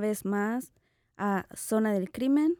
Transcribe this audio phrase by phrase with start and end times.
[0.00, 0.72] Vez más
[1.16, 2.56] a Zona del Crimen.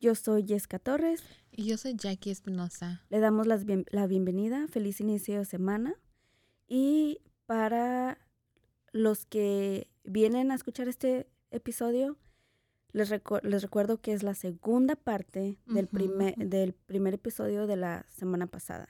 [0.00, 1.22] Yo soy Jessica Torres.
[1.52, 3.02] Y yo soy Jackie Espinosa.
[3.10, 4.66] Le damos las bien- la bienvenida.
[4.68, 5.94] Feliz inicio de semana.
[6.68, 8.18] Y para
[8.92, 12.16] los que vienen a escuchar este episodio,
[12.92, 16.48] les, recu- les recuerdo que es la segunda parte del, primer, ujú.
[16.48, 18.88] del primer episodio de la semana pasada,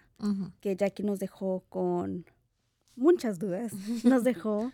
[0.61, 2.25] que Jackie nos dejó con
[2.97, 3.73] muchas dudas.
[4.05, 4.73] Nos dejó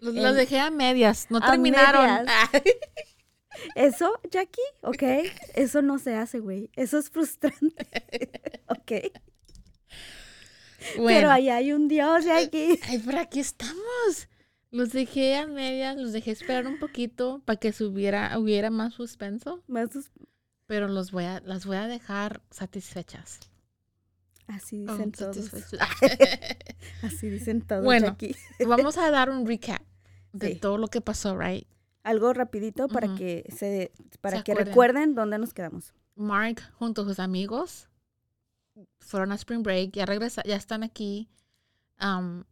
[0.00, 2.04] Los, En- los dejé a medias, no a terminaron.
[2.24, 2.50] medias.
[3.74, 5.02] Eso, Jackie, ok,
[5.54, 6.70] eso no se hace, güey.
[6.76, 7.86] Eso es frustrante,
[8.68, 8.92] ok.
[10.98, 12.78] Pero ahí hay un Dios, Jackie.
[12.86, 14.28] ay, por aquí estamos.
[14.70, 19.62] Los dejé a medias, los dejé esperar un poquito para que subiera, hubiera más suspenso,
[19.68, 20.10] Más sus-
[20.66, 23.40] pero los voy a, las voy a dejar satisfechas.
[24.48, 25.50] Así Oh, dicen todos.
[27.02, 28.08] Así dicen todos, Bueno.
[28.08, 28.36] Jackie.
[28.66, 29.82] Vamos a dar un recap
[30.32, 30.60] de Sí.
[30.60, 31.66] todo lo que pasó, right?
[32.02, 34.66] Algo rapidito para que se para Se que acuerden.
[34.72, 35.92] recuerden dónde nos quedamos.
[36.14, 37.88] Mark junto a sus amigos
[39.00, 41.28] fueron a Spring Break, ya regresa, ya están aquí.
[41.96, 42.44] Am,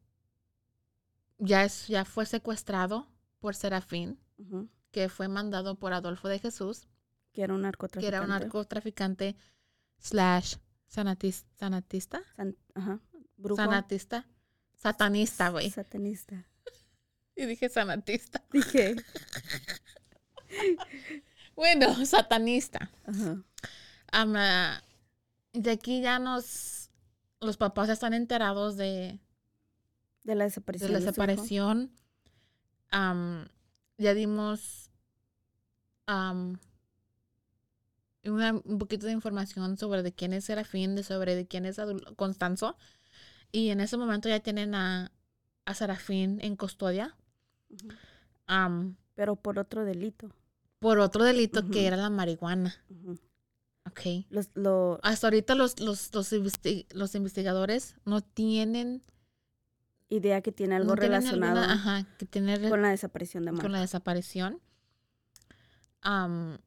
[1.38, 3.06] ya es, ya fue secuestrado
[3.38, 4.18] por Serafín,
[4.90, 6.88] que fue mandado por Adolfo de Jesús,
[7.32, 8.08] Que era un que narcotraficante.
[8.16, 9.36] era un narcotraficante
[9.98, 10.56] slash
[10.94, 13.00] sanatis- sanatista, San- ajá.
[13.36, 13.56] Brujo.
[13.56, 14.26] sanatista,
[14.76, 15.70] satanista, güey.
[15.70, 16.44] Satanista.
[17.36, 18.44] Y dije sanatista.
[18.52, 18.94] Dije.
[21.56, 22.90] Bueno, satanista.
[23.06, 23.42] Ajá.
[24.12, 24.82] Ah,
[25.52, 26.90] de aquí ya nos,
[27.40, 29.20] los papás ya están enterados de,
[30.24, 30.92] De la de desaparición.
[30.92, 31.10] la de hijo.
[31.10, 31.92] desaparición.
[33.98, 34.90] Ya dimos
[38.26, 41.78] una- un poquito de información sobre de quién es Serafín, de sobre de quién es
[41.78, 42.76] Adul- Constanzo.
[43.52, 45.12] Y en ese momento ya tienen a,
[45.64, 47.16] a Serafín en custodia
[48.46, 50.30] am, Pero por otro delito.
[50.78, 52.74] por otro delito que era la marihuana.
[52.90, 53.18] Ujú.
[53.86, 54.00] Ok.
[54.30, 56.32] Los, lo, Hasta ahorita los, los, los,
[56.92, 59.02] los investigadores no tienen
[60.08, 63.52] idea que tiene algo no relacionado alguna- ajá, que tiene re- con la desaparición de
[63.52, 63.62] Mark.
[63.62, 64.60] con la desaparición.
[66.02, 66.58] Am,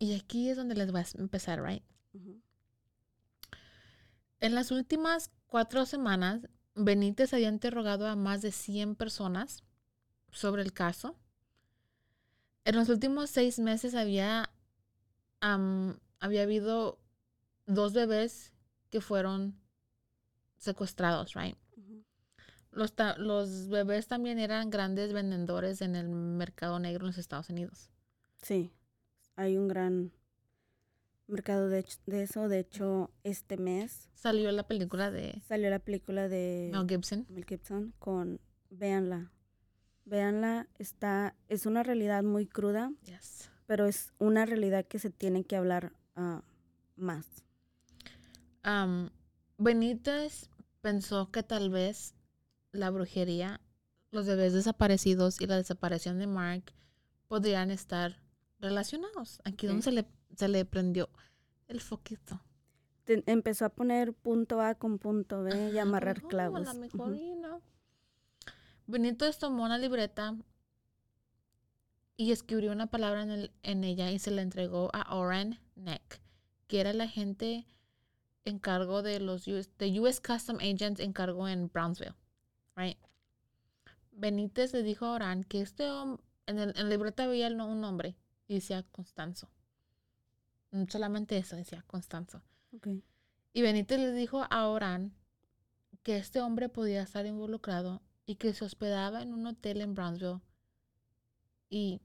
[0.00, 1.84] y aquí es donde les voy a empezar, right?
[4.40, 9.62] En las últimas cuatro semanas, Benítez había interrogado a más de 100 personas
[10.32, 11.18] sobre el caso.
[12.64, 14.50] En los últimos seis meses había,
[15.40, 16.98] am, había habido
[17.66, 18.54] dos bebés
[18.88, 19.60] que fueron
[20.56, 21.58] secuestrados, right?
[22.70, 27.90] Los, los bebés también eran grandes vendedores en el mercado negro en los Estados Unidos.
[28.40, 28.72] Sí,
[29.36, 30.12] hay un gran
[31.26, 32.48] mercado de, eso.
[32.48, 37.26] De hecho, este mes Salió la película de salió la película de Mel Gibson.
[37.30, 39.30] Mel Gibson con Véanla.
[40.04, 43.50] Véanla, está, es una realidad muy cruda, Yes.
[43.66, 46.42] pero es una realidad que se tiene que hablar ah,
[46.96, 47.26] más.
[48.62, 49.10] Am,
[49.56, 50.50] Benítez
[50.80, 52.14] pensó que tal vez
[52.72, 53.60] la brujería,
[54.10, 56.72] los bebés desaparecidos y la desaparición de Mark
[57.28, 58.20] podrían estar
[58.60, 59.40] relacionados.
[59.44, 61.08] Aquí donde se le, se le prendió
[61.68, 62.40] el foquito.
[63.04, 66.68] te- empezó a poner punto A con punto B y amarrar "Oh, clavos.
[66.68, 67.14] A lo mejor, Ujú.
[67.14, 67.60] y no.
[68.86, 70.36] Benítez tomó una libreta
[72.16, 76.20] y escribió una palabra en, el- en ella y se la entregó a Oren Neck,
[76.66, 77.66] que era el agente
[78.44, 82.14] en cargo de los US, de US Custom Agents en cargo en Brownsville.
[82.76, 82.98] Right?
[84.12, 87.80] Benítez le dijo a Oran que este hombre, en, el- en la libreta no- un
[87.80, 88.16] nombre
[88.50, 89.48] y decía Constanzo.
[90.72, 92.42] Mm, Solamente eso decía Constanzo.
[92.74, 92.88] Ok.
[93.52, 95.14] Y Benítez le dijo a Oran
[96.02, 100.40] que este hombre podía estar involucrado y que se hospedaba en un hotel en Brownsville
[101.68, 102.00] y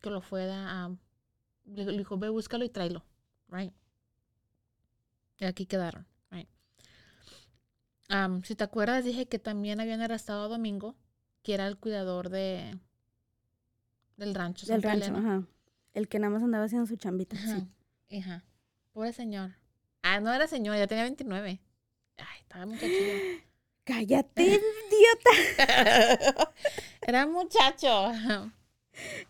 [0.00, 0.96] que lo fuera a...
[1.64, 3.04] Le dijo, ve, búscalo y tráelo,
[3.48, 3.74] right?
[5.38, 6.48] Y aquí quedaron, right?
[8.44, 10.94] Si te acuerdas, dije que también habían arrestado a Domingo,
[11.42, 12.78] que era el cuidador de
[14.16, 14.64] del rancho.
[14.66, 15.44] Del rancho, ajá.
[15.98, 17.36] El que nada más andaba haciendo su chambita.
[17.36, 17.66] Ajá,
[18.08, 18.18] Sí.
[18.20, 18.44] ajá.
[18.92, 19.50] Pobre señor.
[20.02, 21.60] Ah, no era señor, ya tenía 29.
[22.18, 23.12] Ay, estaba muchachillo.
[23.84, 26.52] Cállate, idiota.
[27.02, 28.12] era muchacho.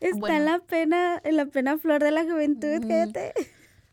[0.00, 0.36] Está Bueno.
[0.36, 3.32] en la pena, en la pena flor de la juventud, cállate.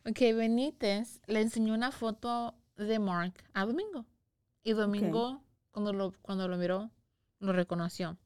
[0.06, 4.06] Ok, Benítez le enseñó una foto de Mark a Domingo.
[4.64, 6.92] Y Domingo, cuando, lo, cuando lo miró,
[7.40, 8.18] lo reconoció.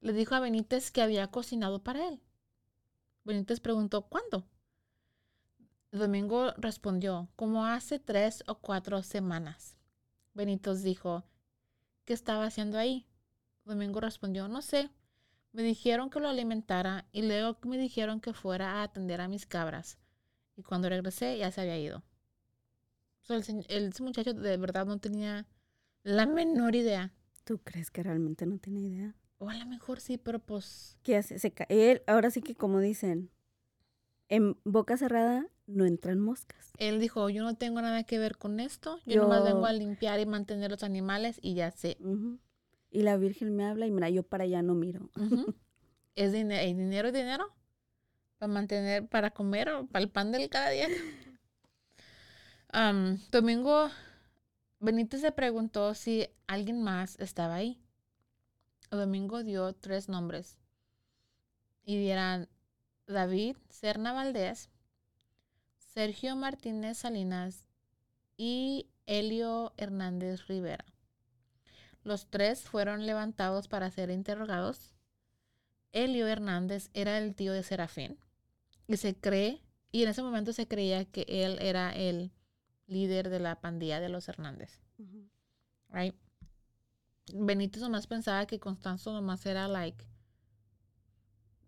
[0.00, 2.20] Le dijo a Benítez que había cocinado para él.
[3.24, 4.46] Benítez preguntó, ¿cuándo?
[5.92, 9.76] Domingo respondió, como hace tres o cuatro semanas.
[10.34, 11.24] Benítez dijo,
[12.04, 13.06] ¿qué estaba haciendo ahí?
[13.64, 14.90] Domingo respondió, no sé.
[15.52, 19.46] Me dijeron que lo alimentara y luego me dijeron que fuera a atender a mis
[19.46, 19.98] cabras.
[20.56, 22.04] Y cuando regresé ya se había ido.
[23.22, 25.46] So, el, el- muchacho de verdad no tenía
[26.04, 27.12] la menor idea.
[27.44, 29.14] ¿Tú crees que realmente no tiene idea?
[29.42, 30.96] O a lo mejor sí, pero pues...
[31.02, 31.36] ¿Qué hace?
[31.40, 33.28] Se él, ahora sí que como dicen,
[34.28, 36.70] en boca cerrada no entran moscas.
[36.78, 39.00] Él dijo, yo no tengo nada que ver con esto.
[39.04, 41.98] Yo, nomás vengo Yo- a limpiar y mantener los animales y ya sé.
[42.92, 45.10] Y la Virgen me habla y mira, yo para allá no miro.
[46.14, 47.52] Es dinero, y dinero es dinero.
[48.38, 50.86] Para mantener, para comer o para el pan del cada día.
[53.32, 53.90] Domingo
[54.78, 57.81] Benítez se preguntó si alguien más estaba ahí.
[58.96, 60.58] Domingo dio tres nombres.
[61.84, 62.48] Y eran
[63.06, 64.70] David Serna Valdés,
[65.76, 67.66] Sergio Martínez Salinas
[68.36, 70.84] y Elio Hernández Rivera.
[72.04, 74.94] Los tres fueron levantados para ser interrogados.
[75.92, 78.18] Elio Hernández era el tío de Serafín
[78.86, 82.32] y se cree, y en ese momento se creía que él era el
[82.86, 84.80] líder de la pandilla de los Hernández,
[85.90, 86.14] right?
[87.32, 90.04] Benítez nomás pensaba que Constanzo nomás era like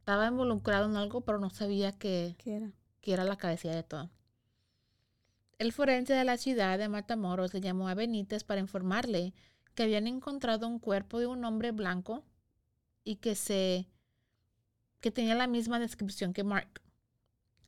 [0.05, 2.73] estaba involucrado en algo, pero no sabía que, ¿Qué era?
[3.01, 4.11] que era la cabecilla de todo.
[5.59, 9.33] El forense de la ciudad de Matamoros le llamó a Benítez para informarle
[9.75, 12.23] que habían encontrado un cuerpo de un hombre blanco
[13.03, 13.89] y que se
[15.01, 16.83] que tenía la misma descripción que Mark.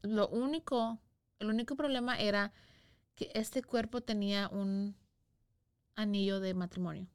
[0.03, 0.99] Lo único,
[1.39, 2.53] el único problema era
[3.15, 4.95] que este cuerpo tenía un
[5.95, 7.07] anillo de matrimonio,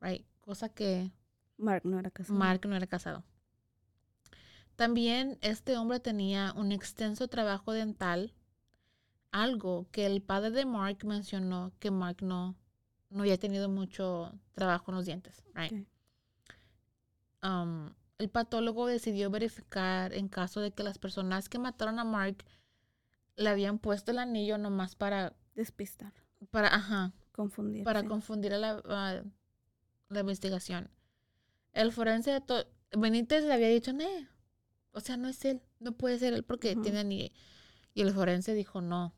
[0.00, 0.24] Right?
[0.40, 1.12] Cosa que
[1.58, 2.38] Mark no era casado.
[2.38, 3.24] Mark no era casado.
[4.76, 8.32] También este hombre tenía un extenso trabajo dental,
[9.30, 12.56] algo que el padre de Mark mencionó que Mark no,
[13.10, 15.44] no había tenido mucho trabajo en los dientes.
[15.54, 15.86] right?
[17.42, 22.44] Um, el patólogo decidió verificar en caso de que las personas que mataron a Mark
[23.36, 26.12] le habían puesto el anillo nomás para, Despistar,
[26.50, 27.84] para, ajá, confundir.
[27.84, 29.22] para confundir a la, a
[30.12, 30.90] la investigación.
[31.72, 32.66] El forense de
[32.96, 34.04] Benítez le había dicho, no,
[34.92, 37.30] o sea, no es él, no puede ser él porque tiene anillo.
[37.94, 39.14] Y el forense dijo, no,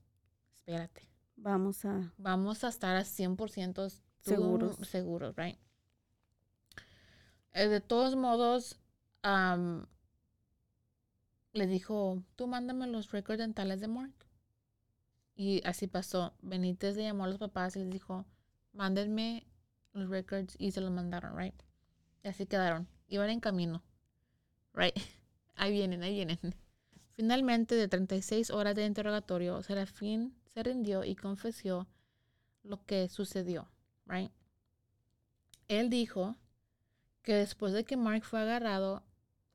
[0.56, 2.12] espérate, Vamos a...
[2.16, 3.74] vamos a estar a 100%
[4.22, 4.76] tú- Seguros.
[4.88, 5.58] seguros, right?
[7.52, 8.78] Eh, de todos modos,
[9.22, 9.86] am,
[11.52, 14.14] le dijo, tú mándame los récords dentales de Mark.
[15.36, 16.34] Y así pasó.
[16.42, 18.24] Benítez le llamó a los papás y les dijo,
[18.72, 19.46] mándenme
[19.94, 21.54] los records y se los mandaron, right?
[22.22, 22.86] Y así quedaron.
[23.08, 23.82] Iban en camino,
[24.74, 24.94] right?
[25.56, 26.38] Ahí vienen, ahí vienen.
[27.12, 31.86] Finalmente, de 36 horas de interrogatorio, Serafín se rindió y confesó
[32.64, 33.68] lo que sucedió,
[34.06, 34.32] right?
[35.68, 36.36] Él dijo
[37.22, 39.04] que después de que Mark fue agarrado,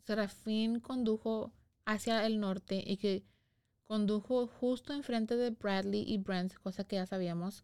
[0.05, 1.51] Serafín condujo
[1.83, 3.25] hacia el norte y que
[3.83, 7.63] condujo justo enfrente de Bradley y Brent, cosa que ya sabíamos.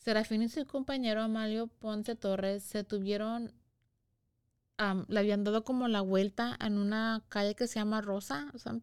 [0.00, 3.52] Serafín y su compañero Amalio Ponce Torres se tuvieron,
[4.78, 8.58] am, le habían dado como la vuelta en una calle que se llama Rosa, o
[8.58, 8.80] sea,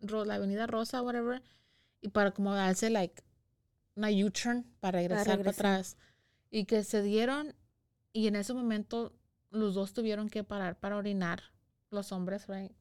[0.00, 1.42] Ro- la avenida Rosa, whatever,
[2.00, 3.22] y para como darse like
[3.94, 5.66] una U-turn para regresar para, regresar.
[5.66, 5.96] atrás.
[6.50, 7.54] Y que se dieron,
[8.12, 9.12] y en ese momento
[9.50, 11.42] los dos tuvieron que parar para orinar,
[11.90, 12.72] los hombres, right?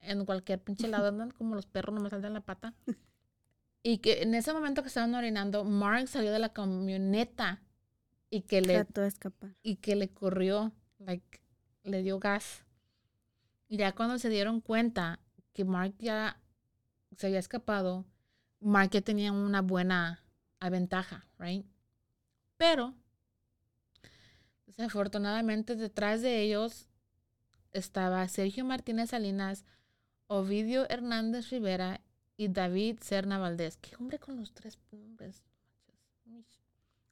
[0.00, 2.72] En cualquier pinche lado andan como los perros, no me saltan la pata.
[3.88, 7.62] Y que en ese momento que estaban orinando, Mark salió de la camioneta
[8.30, 9.54] y que le Trató de escapar.
[9.62, 11.40] y que le corrió, like,
[11.84, 12.64] le dio gas.
[13.68, 15.20] Y ya cuando se dieron cuenta
[15.52, 16.42] que Mark ya
[17.16, 18.04] se había escapado,
[18.58, 20.20] Mark ya tenía una buena
[20.68, 21.64] ventaja, right?
[22.56, 22.92] Pero,
[24.66, 26.88] desafortunadamente, detrás de ellos
[27.70, 29.64] estaba Sergio Martínez Salinas,
[30.26, 32.00] Ovidio Hernández Rivera
[32.36, 33.76] y David Serna Valdés.
[33.78, 35.42] ¿Qué hombre con los tres nombres?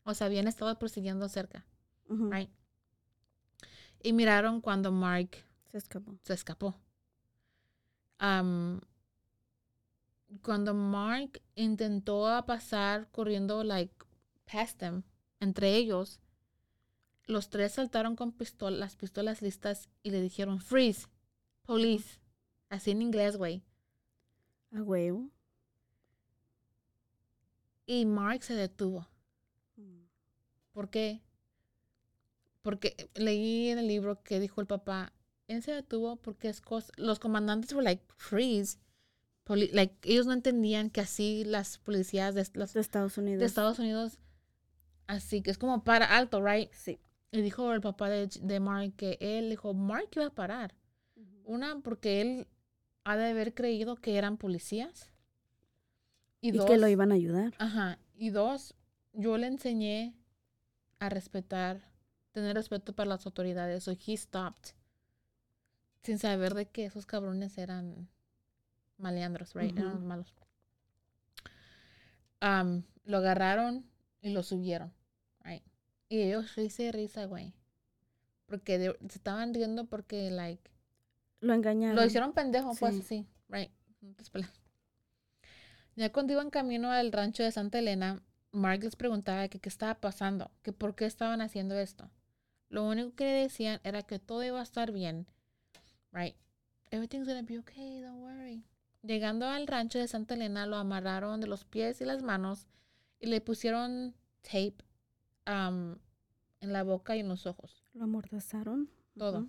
[0.04, 1.64] O sea, habían estado persiguiendo cerca.
[2.08, 2.50] Right.
[4.02, 5.30] Y miraron cuando Mark
[5.70, 6.14] Se escapó.
[6.22, 6.78] se escapó.
[8.18, 8.80] Am,
[10.42, 13.94] cuando Mark intentó pasar corriendo, like,
[14.50, 15.02] past them,
[15.40, 16.20] entre ellos,
[17.26, 21.08] los tres saltaron con pistolas, las pistolas listas y le dijeron, freeze,
[21.62, 22.20] police.
[22.68, 23.62] Así en inglés, güey.
[24.74, 25.30] A huevo.
[27.86, 29.08] Y Mark se detuvo.
[29.76, 30.04] Mm.
[30.72, 31.22] ¿Por qué?
[32.62, 35.12] Porque leí en el libro que dijo el papá,
[35.48, 38.78] él se detuvo porque es cosa, los comandantes were like, freeze.
[39.44, 43.40] Poli- like, ellos no entendían que así las policías de, Estados Unidos.
[43.40, 44.18] de Estados Unidos,
[45.06, 46.72] así que es como para alto, right?
[46.72, 46.98] Sí.
[47.30, 50.74] Y dijo el papá de, de Mark que él dijo, Mark iba a parar.
[51.44, 52.46] Una, porque él
[53.04, 55.10] ha de haber creído que eran policías.
[56.40, 57.52] Y, Y dos, que lo iban a ayudar.
[57.58, 57.98] Ajá.
[58.16, 58.74] Y dos,
[59.12, 60.14] yo le enseñé
[60.98, 61.90] a respetar,
[62.32, 63.84] tener respeto para las autoridades.
[63.84, 64.70] So he stopped.
[66.02, 68.08] Sin saber de que esos cabrones eran
[68.98, 69.76] maleandros, right?
[69.76, 70.06] Eran Ujú.
[70.06, 70.34] malos.
[72.40, 73.86] Am, lo agarraron
[74.20, 74.92] y lo subieron,
[75.44, 75.62] right?
[76.08, 77.54] Y ellos risa y risa, güey.
[78.46, 80.70] Porque de- se estaban riendo porque, like,
[81.40, 81.96] Lo engañaron.
[81.96, 83.26] lo hicieron pendejo, pues Sí.
[83.48, 83.70] right.
[85.96, 88.22] Ya cuando iban camino al rancho de Santa Elena,
[88.52, 92.10] Mark les preguntaba que qué estaba pasando, que por qué estaban haciendo esto.
[92.68, 95.26] Lo único que le decían era que todo iba a estar bien,
[96.12, 96.34] right.
[96.90, 98.64] Everything's gonna be okay, don't worry.
[99.02, 102.66] Llegando al rancho de Santa Elena, lo amarraron de los pies y las manos
[103.20, 104.76] y le pusieron tape
[105.46, 105.96] um,
[106.60, 108.88] en la boca y en los ojos Lo amordazaron.
[109.16, 109.46] todo.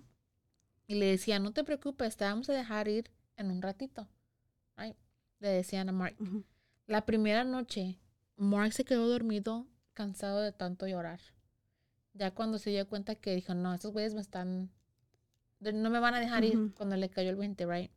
[0.86, 4.08] Y le decía, no te preocupes, te vamos a dejar ir en un ratito.
[4.76, 4.96] Right?
[5.40, 6.16] Le decían a Mark.
[6.86, 7.98] La primera noche,
[8.36, 11.20] Mark se quedó dormido, cansado de tanto llorar.
[12.14, 14.70] Ya cuando se dio cuenta que dijo, no, estos güeyes me están...
[15.58, 17.90] No me van a dejar ir cuando le cayó el 20, right?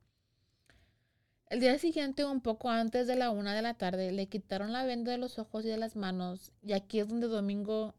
[1.48, 4.86] El día siguiente, un poco antes de la una de la tarde, le quitaron la
[4.86, 6.52] venda de los ojos y de las manos.
[6.62, 7.96] Y aquí es donde Domingo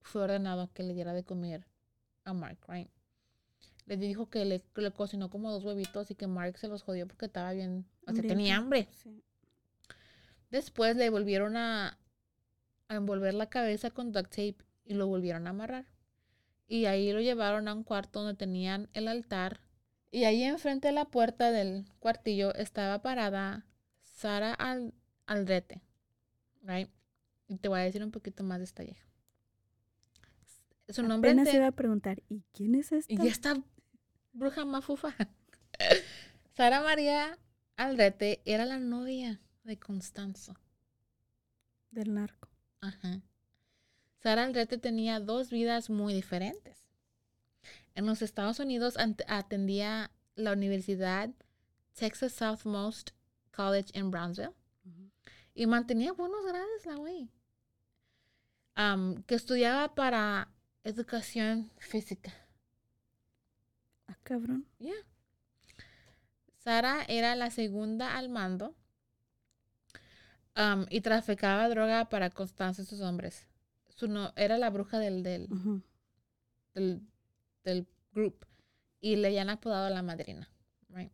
[0.00, 1.66] fue ordenado que le diera de comer
[2.24, 2.90] a Mark, right?
[3.90, 6.82] Le dijo que le, que le cocinó como dos huevitos y que Mark se los
[6.82, 8.88] jodió porque estaba bien, o sea, tenía hambre.
[8.92, 9.22] Sí.
[10.50, 11.98] Después le volvieron a,
[12.88, 15.86] a envolver la cabeza con duct tape y lo volvieron a amarrar.
[16.68, 19.60] Y ahí lo llevaron a un cuarto donde tenían el altar.
[20.12, 23.66] Y ahí enfrente de la puerta del cuartillo estaba parada
[24.02, 24.94] Sara Al-
[25.26, 25.82] Aldrete.
[26.62, 26.88] Right?
[27.48, 29.04] Y te voy a decir un poquito más de esta vieja.
[30.88, 33.12] Su nombre Apenas ente- iba a preguntar, ¿y quién es esta?
[33.12, 33.60] y esta
[34.32, 35.14] bruja mafufa.
[36.56, 37.38] Sara María
[37.76, 40.54] Aldrete era la novia de Constanzo.
[41.90, 42.48] Del narco.
[42.80, 43.22] Ajá.
[44.22, 46.84] Sara Aldrete tenía dos vidas muy diferentes.
[47.94, 48.96] En los Estados Unidos
[49.26, 51.30] atendía la Universidad
[51.94, 53.10] Texas Southmost
[53.50, 54.54] College en Brownsville
[55.54, 57.30] y mantenía buenos grados la güey.
[58.74, 60.48] Am, que estudiaba para
[60.84, 62.32] educación física.
[64.10, 64.66] Ah, cabrón.
[64.78, 64.94] Ya.
[66.58, 68.74] Sara era la segunda al mando
[70.54, 73.46] am, y traficaba droga para Constanza y sus hombres.
[73.88, 75.48] Su no, era la bruja del, del,
[76.74, 77.00] del,
[77.64, 78.46] del group
[79.00, 80.48] y le habían apodado la madrina.
[80.88, 81.12] right?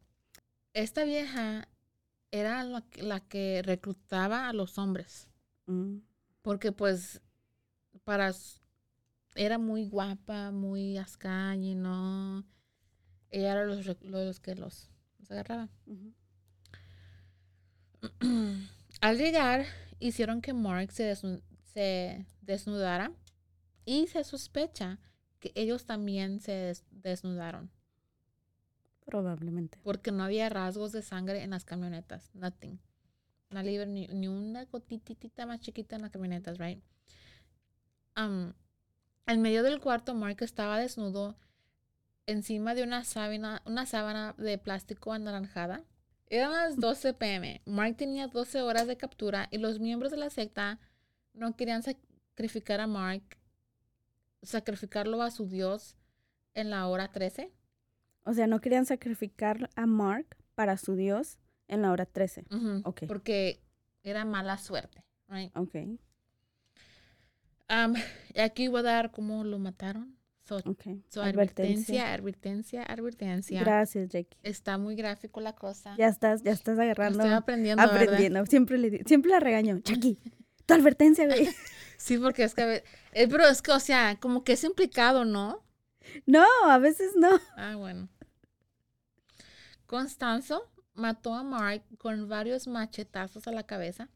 [0.73, 1.69] Esta vieja
[2.31, 5.29] era la, que- la que reclutaba a los hombres
[5.69, 5.99] Mm.
[6.43, 7.21] porque pues
[8.05, 8.33] para
[9.35, 12.45] era muy guapa, muy ascaña, ¿no?
[13.31, 15.69] Ella era los, los que los, los agarraba.
[19.01, 19.67] Al llegar,
[19.99, 21.43] hicieron que Mark se, desnu-
[21.73, 23.13] se desnudara
[23.85, 24.99] y se sospecha
[25.41, 27.71] que ellos también se des- desnudaron
[29.05, 29.79] Probablemente.
[29.83, 32.79] porque no había rasgos de sangre en las camionetas, nothing.
[33.51, 36.83] Una libre, ni, ni una gotitita más chiquita en las camionetas, right?
[38.17, 38.53] Um,
[39.27, 41.37] en medio del cuarto, Mark estaba desnudo
[42.27, 45.85] encima de una sábana, una sábana de plástico anaranjada.
[46.29, 47.63] Eran las 12 pm.
[47.67, 50.81] Mark tenía 12 horas de captura y los miembros de la secta
[51.35, 53.23] no querían sacrificar a Mark,
[54.43, 55.97] sacrificarlo a su Dios
[56.55, 57.53] en la hora 13.
[58.25, 62.45] O sea, no querían sacrificar a Mark para su Dios en la hora 13.
[62.51, 63.03] Ujú, Ok.
[63.07, 63.61] Porque
[64.03, 65.05] era mala suerte.
[65.29, 65.57] Right?
[65.57, 65.75] Ok,
[67.69, 67.95] Um,
[68.33, 70.16] y aquí voy a dar cómo lo mataron.
[70.47, 73.61] So, advertencia, advertencia, advertencia.
[73.61, 74.37] Gracias, Jackie.
[74.43, 75.95] Está muy gráfico la cosa.
[75.99, 78.03] Ya estás, ya estás agarrando, Estoy aprendiendo, ¿verdad?
[78.03, 78.47] aprendiendo.
[78.47, 79.79] Siempre le, siempre la regaño.
[79.79, 80.19] Jackie,
[80.65, 81.49] tu advertencia, güey.
[81.99, 84.63] Sí, porque es que a ve- eh, pero es que, o sea, como que es
[84.65, 85.65] implicado, ¿no?
[86.27, 87.41] No, a veces no.
[87.57, 88.09] Ah, bueno.
[89.87, 94.09] Constanzo mató a Mark con varios machetazos a la cabeza.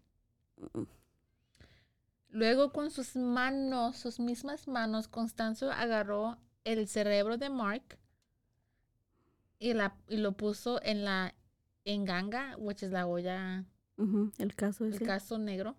[2.30, 7.98] Luego con sus manos, sus mismas manos, Constanzo agarró el cerebro de Mark
[9.58, 11.34] y, la, y lo puso en la
[11.84, 13.64] enganga, which es la olla,
[13.96, 15.76] Ujú, El caso el caso negro.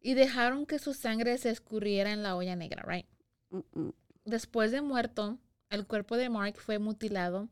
[0.00, 3.06] Y dejaron que su sangre se escurriera en la olla negra, right?
[4.24, 5.38] Después de muerto,
[5.70, 7.48] el cuerpo de Mark fue mutilado.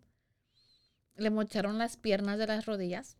[1.15, 3.17] Le mocharon las piernas de las rodillas.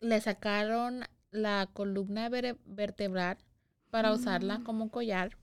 [0.00, 3.38] Le sacaron la columna vertebral
[3.90, 5.36] para usarla como collar.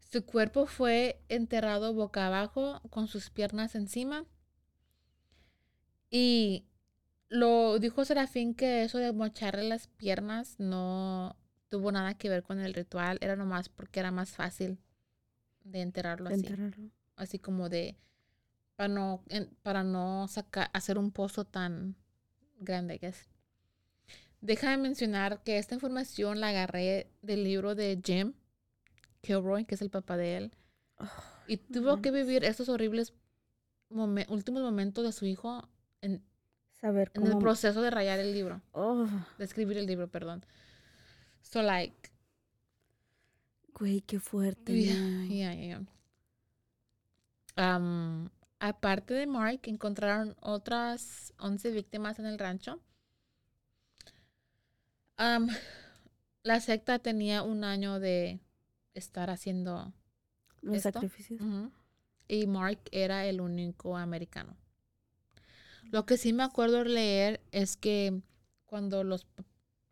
[0.00, 4.24] Su cuerpo fue enterrado boca abajo con sus piernas encima.
[6.10, 6.64] Y
[7.28, 11.36] lo dijo Serafín que eso de mocharle las piernas no
[11.68, 14.78] tuvo nada que ver con el ritual, era nomás porque era más fácil
[15.64, 16.90] de enterrarlo así, Enterrarlo.
[17.16, 17.98] así como de
[18.76, 19.22] para no
[19.62, 21.96] para no sacar hacer un pozo tan
[22.58, 23.12] grande, I
[24.40, 24.46] guess.
[24.46, 28.32] Déjame mencionar que esta información la agarré del libro de Jim
[29.22, 30.52] Kilroy, que es el papá de él,
[31.46, 33.12] y tuvo que vivir estos horribles
[33.90, 35.68] momen- últimos momentos de su hijo
[36.00, 36.22] en,
[36.80, 39.06] Saber en el proceso de rayar el libro, Oh,
[39.38, 40.44] de escribir el libro, perdón.
[41.42, 42.10] So like,
[43.74, 44.72] güey, qué fuerte.
[45.28, 45.82] yeah, yeah.
[47.56, 48.28] Um,
[48.60, 52.80] aparte de Mark, encontraron otras 11 víctimas en el rancho.
[55.18, 55.48] Um,
[56.42, 58.40] la secta tenía un año de
[58.94, 59.92] estar haciendo
[60.60, 60.92] Los ¿Esto?
[60.92, 61.40] sacrificios.
[62.28, 64.56] Y Mark era el único americano.
[65.90, 68.20] Lo que sí me acuerdo leer es que
[68.66, 69.26] cuando los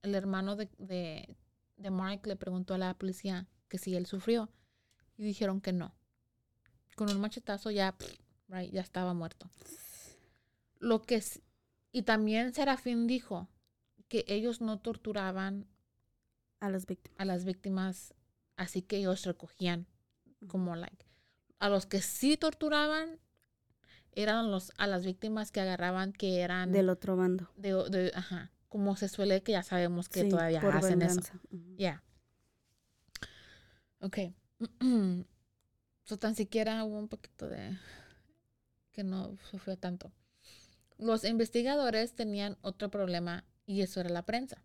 [0.03, 1.37] el hermano de, de,
[1.77, 4.49] de Mark le preguntó a la policía que si él sufrió
[5.17, 5.95] y dijeron que no.
[6.95, 9.51] Con un machetazo ya, pff, right, ya estaba muerto.
[10.79, 11.23] Lo que
[11.91, 13.49] y también Serafín dijo
[14.09, 15.67] que ellos no torturaban
[16.61, 17.21] A las víctimas.
[17.21, 18.15] a las víctimas,
[18.57, 19.87] así que ellos recogían
[20.49, 21.07] como like
[21.59, 23.19] a los que sí torturaban
[24.13, 27.51] eran los a las víctimas que agarraban que eran Del otro bando.
[27.57, 31.21] de, de- ajá, como se suele que ya sabemos que Sí, todavía hacen eso.
[31.77, 32.03] Ya.
[34.01, 34.19] Ok.
[36.05, 37.77] so, tan siquiera hubo un poquito de
[38.93, 40.13] que no sufrió tanto.
[40.99, 44.63] Los investigadores tenían otro problema y eso era la prensa.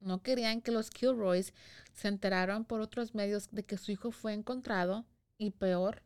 [0.00, 1.52] No querían que los Kilroys
[1.92, 5.04] se enteraran por otros medios de que su hijo fue encontrado
[5.38, 6.02] y peor,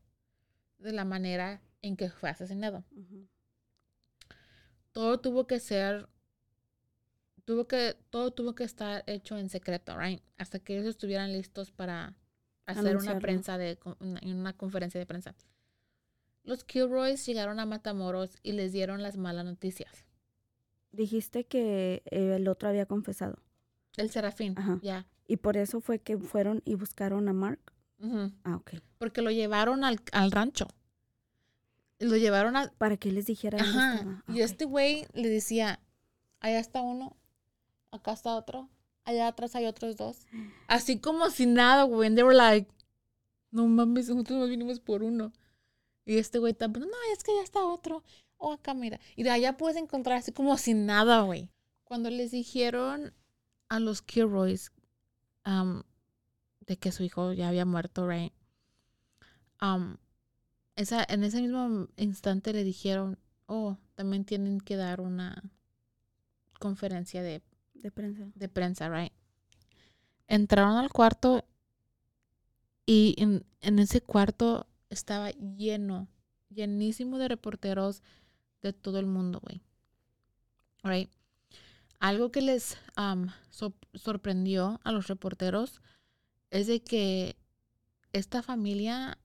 [0.78, 2.84] de la manera en que fue asesinado.
[4.92, 6.08] Todo tuvo que ser
[7.44, 11.70] tuvo que todo tuvo que estar hecho en secreto right hasta que ellos estuvieran listos
[11.70, 12.16] para
[12.66, 15.34] hacer una prensa de una, una conferencia de prensa.
[16.42, 20.05] Los Kilroys llegaron a Matamoros y les dieron las malas noticias
[20.96, 23.38] Dijiste que eh, el otro había confesado.
[23.96, 27.60] el Serafín ya Y por eso fue que fueron y buscaron a Mark.
[27.98, 28.32] Ujú.
[28.44, 28.74] Ah, ok.
[28.98, 30.68] porque lo llevaron al, al rancho
[31.98, 33.94] lo llevaron a Para que les dijera dónde Ajá.
[33.94, 34.24] estaba.
[34.28, 35.80] Y este güey le decía,
[36.40, 37.16] allá está uno,
[37.90, 38.68] acá está otro,
[39.04, 40.26] allá atrás hay otros dos.
[40.68, 42.06] Así como si nada, güey.
[42.08, 42.70] And they were like,
[43.50, 45.32] no mames, nosotros nos vinimos por uno.
[46.04, 48.04] Y este güey también, no, es que ya está otro.
[48.38, 49.00] O acá, mira.
[49.14, 51.50] Y de allá puedes encontrar así como sin nada, güey.
[51.84, 53.14] Cuando les dijeron
[53.68, 54.72] a los Kilroys
[55.46, 55.82] um,
[56.66, 58.32] de que su hijo ya había muerto, right?
[59.62, 59.96] Um,
[60.74, 65.42] esa, en ese mismo instante le dijeron, oh, también tienen que dar una
[66.58, 67.42] conferencia de,
[67.74, 68.28] De prensa.
[68.34, 69.12] de prensa, right?
[70.28, 71.44] Entraron al cuarto
[72.84, 76.08] y en, en ese cuarto estaba lleno,
[76.50, 78.02] llenísimo de reporteros
[78.72, 79.62] de todo el mundo, güey.
[80.82, 81.10] Right?
[81.98, 85.80] Algo que les um, so- sorprendió a los reporteros
[86.50, 87.36] es de que
[88.12, 89.18] esta familia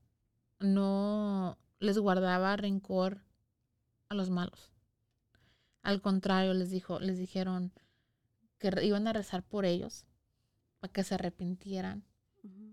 [0.58, 3.22] no les guardaba rencor
[4.08, 4.70] a los malos.
[5.82, 7.72] Al contrario, les dijo, les dijeron
[8.58, 10.06] que iban a rezar por ellos
[10.80, 12.04] para que se arrepintieran.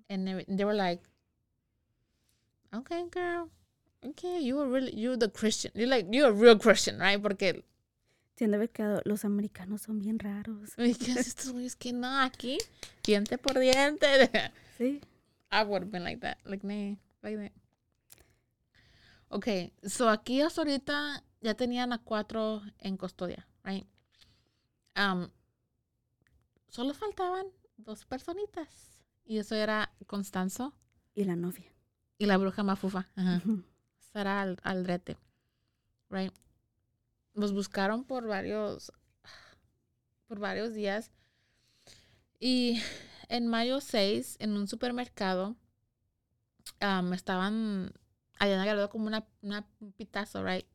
[0.07, 1.03] And they, they were like,
[2.73, 3.49] okay, girl,
[4.03, 5.71] okay, you were really, you're the Christian.
[5.75, 7.21] You're like, you're a real Christian, right?
[7.21, 7.63] Porque,
[8.37, 10.71] Se han de haber quedado, los americanos son bien raros.
[10.77, 12.57] "Ay, ¿qué es estos güeyes que no, aquí,
[13.03, 14.07] diente por diente.
[14.77, 15.01] Sí.
[15.51, 17.51] I would have been like that, like, nah, like that.
[19.29, 23.85] Okay, so aquí hasta ahorita ya tenían a cuatro en custodia, right?
[24.95, 25.29] Um,
[26.69, 27.45] solo faltaban
[27.77, 29.03] dos personitas.
[29.25, 30.73] Y eso era Constanzo
[31.13, 31.71] Y la novia.
[32.17, 33.07] y la bruja mafufa.
[33.15, 33.41] Ajá.
[34.13, 35.03] Sara Al-.
[36.09, 36.33] Right.
[37.33, 38.91] Los buscaron por varios
[40.27, 41.11] por varios días.
[42.39, 42.81] Y
[43.27, 45.55] en mayo 6, en un supermercado,
[46.79, 47.91] am, estaban,
[48.39, 50.65] habían agarrado como una, una un pitazo, right?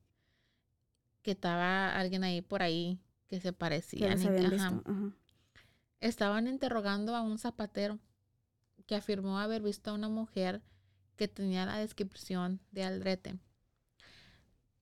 [1.22, 4.12] Que estaba alguien ahí por ahí que se parecía.
[4.12, 4.82] habían visto.
[4.84, 5.12] Ajá.
[6.00, 7.98] Estaban interrogando a un zapatero
[8.86, 10.60] que afirmó haber visto a una mujer
[11.16, 13.38] que tenía la descripción de Aldrete.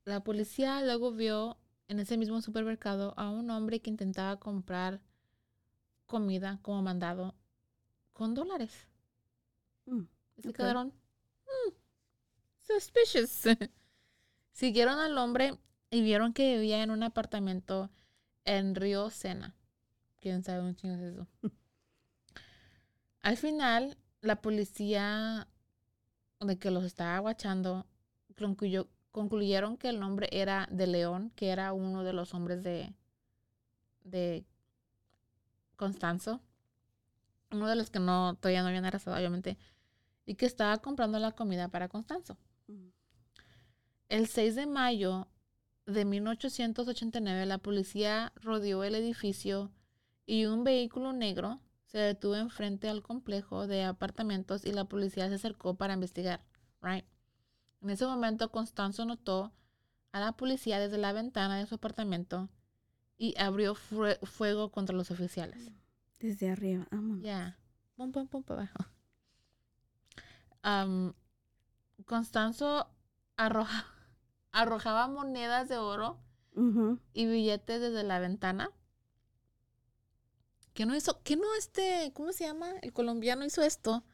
[0.05, 5.01] La policía luego vio en ese mismo supermercado a un hombre que intentaba comprar
[6.07, 7.35] comida como mandado
[8.13, 8.89] con dólares.
[9.87, 10.03] Mm,
[10.39, 10.93] se quedaron
[11.47, 11.73] "Hmm,
[12.61, 13.45] suspicious.
[14.53, 15.59] Siguieron al hombre
[15.91, 17.91] y vieron que vivía en un apartamento
[18.45, 19.55] en Río Sena.
[20.21, 21.29] ¿Quién sabe un chingo es eso?
[23.23, 25.49] Al final, la policía
[26.45, 27.87] de que los estaba guachando
[28.37, 32.95] concluyó- concluyeron que el nombre era de León, que era uno de los hombres de,
[34.05, 34.45] de
[35.77, 36.41] Constanzo.
[37.51, 39.59] Uno de los que no todavía no habían arrestado, obviamente.
[40.25, 42.37] Y que estaba comprando la comida para Constanzo.
[44.09, 45.29] El 6 de mayo
[45.87, 49.71] de 1889, la policía rodeó el edificio
[50.27, 51.61] y un vehículo negro
[51.93, 56.43] se detuvo enfrente al complejo de apartamentos y la policía se acercó para investigar.
[56.81, 57.05] Right?
[57.83, 59.53] En ese momento, Constanzo notó
[60.13, 62.49] a la policía desde la ventana de su apartamento
[63.19, 65.71] y abrió fue- fuego contra los oficiales.
[66.19, 66.87] Desde arriba.
[66.91, 67.23] Vámonos.
[67.23, 67.59] Ya.
[67.97, 68.91] Pum, pum, pum, para abajo.
[70.63, 71.15] Am,
[72.07, 72.89] Constanzo
[73.37, 73.85] arroja-
[74.53, 76.19] arrojaba monedas de oro
[77.15, 78.71] y billetes desde la ventana.
[80.75, 81.21] ¿Qué no hizo?
[81.23, 82.11] ¿Qué no este?
[82.15, 82.71] ¿Cómo se llama?
[82.83, 84.05] El colombiano hizo esto.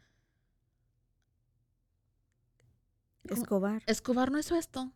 [3.25, 3.83] Escobar.
[3.87, 4.92] Escobar no hizo esto.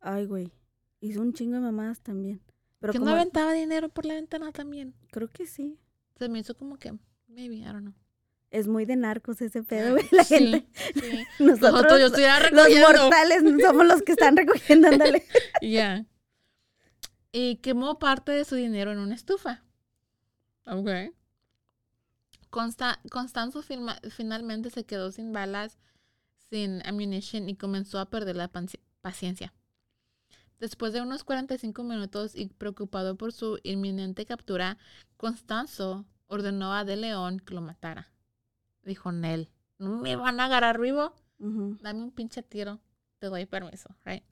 [0.00, 0.52] Ay, güey.
[1.00, 2.42] Hizo un chingo de mamadas también.
[2.80, 4.94] Pero ¿Que no aventaba dinero por la ventana también?
[5.10, 5.78] creo que sí.
[6.18, 6.92] Se me hizo como que,
[7.28, 7.94] maybe, I don't know.
[8.50, 10.06] Es muy de narcos ese pedo, güey.
[10.12, 10.68] La Sí, gente.
[10.94, 11.24] sí.
[11.42, 12.88] Nosotros, Nosotros, yo los recogiendo.
[13.02, 15.24] mortales, somos los que están recogiendo, ándale.
[15.62, 16.06] Ya.
[17.32, 19.62] Y quemó parte de su dinero en una estufa.
[20.66, 20.88] Ok.
[22.50, 25.78] Consta- Constanzo firma- finalmente se quedó sin balas,
[26.50, 28.50] sin ammunition y comenzó a perder la
[29.02, 29.52] paciencia.
[30.58, 34.78] Después de unos 45 minutos y preocupado por su inminente captura,
[35.16, 38.10] Constanzo ordenó a De León que lo matara.
[38.82, 41.14] Dijo Nel, ¿no me van a agarrar vivo?
[41.82, 42.80] Dame un pinche tiro,
[43.18, 44.24] te doy permiso, right?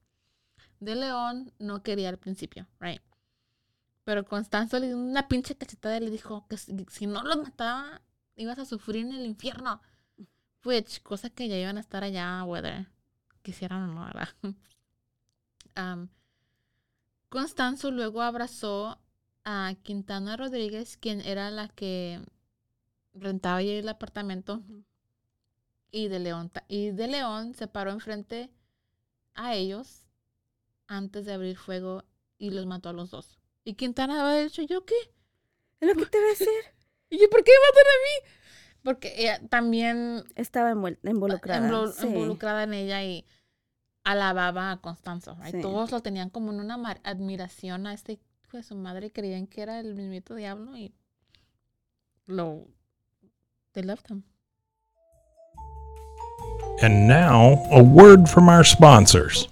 [0.81, 3.03] De León no quería al principio, right?
[4.05, 7.39] Pero Constanzo le dio una pinche cachetada y le dijo que si, si no los
[7.39, 8.03] mataba,
[8.37, 9.81] ibas a sufrir en el infierno.
[10.65, 12.89] Which, cosa que ya iban a estar allá, whether
[13.43, 14.29] quisieran o no, ¿verdad?
[15.75, 16.09] Am,
[17.29, 18.99] Constanzo luego abrazó
[19.45, 22.21] a Quintana Rodríguez, quien era la que
[23.13, 24.63] rentaba ahí el apartamento
[25.91, 28.51] y de León y de León se paró enfrente
[29.35, 30.05] a ellos
[30.87, 32.05] antes de abrir fuego
[32.39, 33.39] y los mató a los dos.
[33.65, 34.95] Y Quintana había dicho, ¿yo qué?
[35.81, 36.49] Es lo que te voy a decir.
[37.11, 38.31] ¿Y yo por qué me matan a mí?
[38.83, 41.11] Porque ella también Estaba involucrada.
[41.11, 42.07] involucrada, sí.
[42.07, 43.25] involucrada en ella y
[44.05, 45.37] alababa a Constanzo.
[45.41, 45.55] right?
[45.55, 45.61] Sí.
[45.63, 46.75] Todos lo tenían como en una
[47.05, 48.13] admiración a este
[48.45, 49.11] hijo de su madre.
[49.11, 50.95] Creían que era el mismito diablo y
[52.27, 52.67] lo...
[53.73, 54.23] They loved him.
[56.83, 59.49] And now, a word from our sponsors.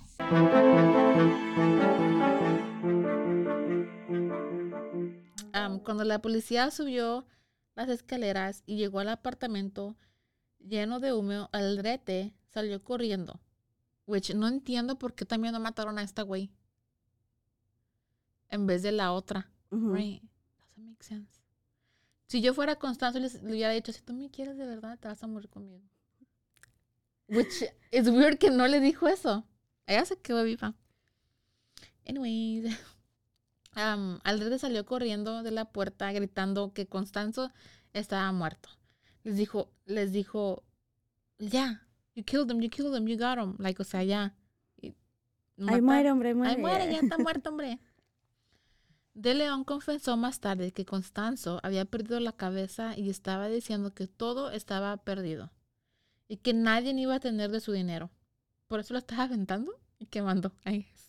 [5.84, 7.26] Cuando la policía subió
[7.74, 9.96] las escaleras y llegó al apartamento
[10.58, 13.40] lleno de humo, Aldrete salió corriendo.
[14.06, 16.50] Which no entiendo por qué también no mataron a esta güey.
[18.50, 19.50] En vez de la otra.
[19.70, 20.22] Right.
[20.58, 21.40] Doesn't make sense.
[22.26, 25.08] Si yo fuera Constanzo, les, le hubiera dicho, si tú me quieres de verdad, te
[25.08, 25.82] vas a morir conmigo.
[27.28, 29.46] Which is weird que no le dijo eso.
[29.86, 30.74] Ella se quedó viva.
[32.06, 32.76] Anyways.
[33.74, 37.50] Um, Aldrete salió corriendo de la puerta gritando que Constanzo
[37.92, 38.68] estaba muerto.
[39.24, 40.64] Les dijo, les dijo,
[41.38, 43.56] ya, you killed him, you killed him, you got him.
[43.58, 44.34] Like, o sea, ya.
[44.76, 44.94] Y
[45.66, 46.54] Ahí muere, hombre, muere.
[46.54, 47.78] Ay, muere, ya está muerto, hombre.
[49.14, 54.06] De León confesó más tarde que Constanzo había perdido la cabeza y estaba diciendo que
[54.06, 55.52] todo estaba perdido
[56.28, 58.10] y que nadie iba a tener de su dinero.
[58.68, 60.52] Por eso lo estaba aventando y quemando.
[60.64, 61.01] Es.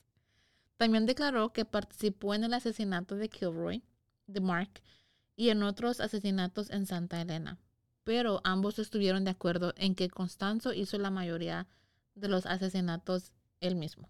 [0.84, 3.82] También declaró que participó en el asesinato de Kilroy,
[4.28, 4.82] de Mark,
[5.38, 7.58] y en otros asesinatos en Santa Elena.
[8.04, 11.68] Pero ambos estuvieron de acuerdo en que Constanzo hizo la mayoría
[12.16, 14.10] de los asesinatos él mismo.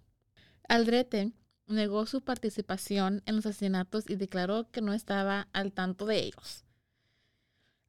[0.67, 1.31] Aldrete
[1.67, 6.65] negó su participación en los asesinatos y declaró que no estaba al tanto de ellos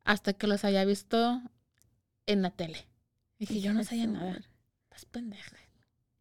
[0.04, 1.40] hasta que los haya visto
[2.26, 2.86] en la tele.
[3.38, 4.42] Dije, yo no sabía nada.
[4.82, 5.56] Estás pendeja.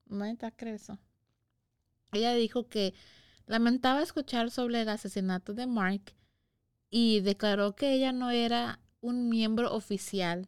[0.06, 0.98] Nadie te va a creer eso.
[2.14, 2.94] Ella dijo que
[3.46, 6.14] lamentaba escuchar sobre el asesinato de Mark
[6.90, 10.48] y declaró que ella no era un miembro oficial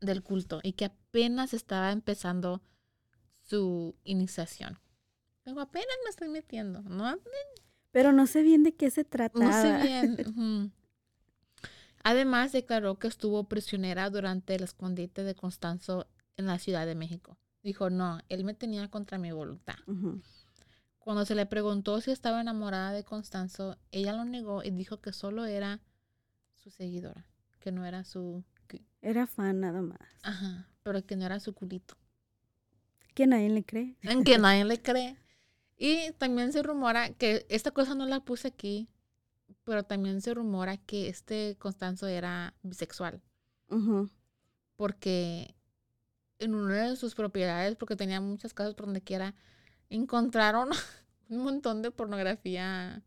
[0.00, 2.62] del culto y que apenas estaba empezando
[3.42, 4.78] su iniciación.
[5.44, 7.18] Digo, apenas me estoy metiendo, ¿no?
[7.90, 9.44] Pero no sé bien de qué se trataba.
[9.44, 10.72] No sé bien.
[12.04, 17.38] Además, declaró que estuvo prisionera durante el escondite de Constanzo en la Ciudad de México.
[17.62, 19.76] Dijo, no, él me tenía contra mi voluntad.
[21.08, 25.14] Cuando se le preguntó si estaba enamorada de Constanzo, ella lo negó y dijo que
[25.14, 25.80] solo era
[26.54, 27.24] su seguidora,
[27.60, 28.44] que no era su...
[28.66, 29.98] que- Era fan nada más.
[30.22, 31.96] Ajá, pero que no era su culito.
[33.14, 33.96] Que nadie le cree.
[34.02, 35.16] En que nadie le cree.
[35.78, 38.86] Y también se rumora que esta cosa no la puse aquí,
[39.64, 43.22] pero también se rumora que este Constanzo era bisexual,
[43.70, 44.10] Ujú.
[44.76, 45.54] porque
[46.38, 49.34] en una de sus propiedades, porque tenía muchas casas por donde quiera,
[49.88, 50.68] encontraron
[51.28, 53.02] un montón de pornografía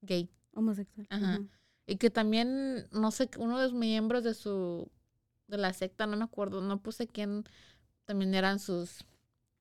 [0.00, 0.30] gay.
[0.54, 1.06] Homosexual.
[1.10, 1.40] Ajá.
[1.86, 4.90] Y que también, no sé, uno de los miembros de su,
[5.46, 7.44] de la secta, no me acuerdo, no puse quién,
[8.04, 9.04] también eran sus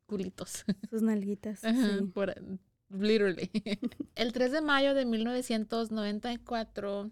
[0.05, 0.65] culitos.
[0.89, 1.63] Sus nalguitas.
[1.63, 2.05] Ajá, sí.
[2.05, 2.35] por-
[2.89, 3.49] literally.
[4.15, 7.11] El 3 de mayo de 1994,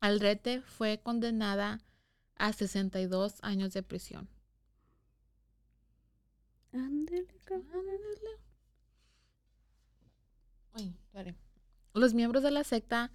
[0.00, 1.80] Aldrete fue condenada
[2.34, 4.28] a 62 años de prisión.
[11.12, 11.34] Sorry.
[11.94, 13.10] Los miembros de la secta,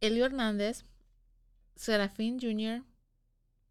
[0.00, 0.84] Elio Hernández,
[1.76, 2.84] Serafín Jr.,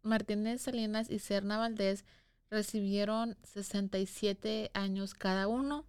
[0.02, 2.04] Martínez Salinas y Serna Valdés
[2.50, 5.86] recibieron 67 años cada uno,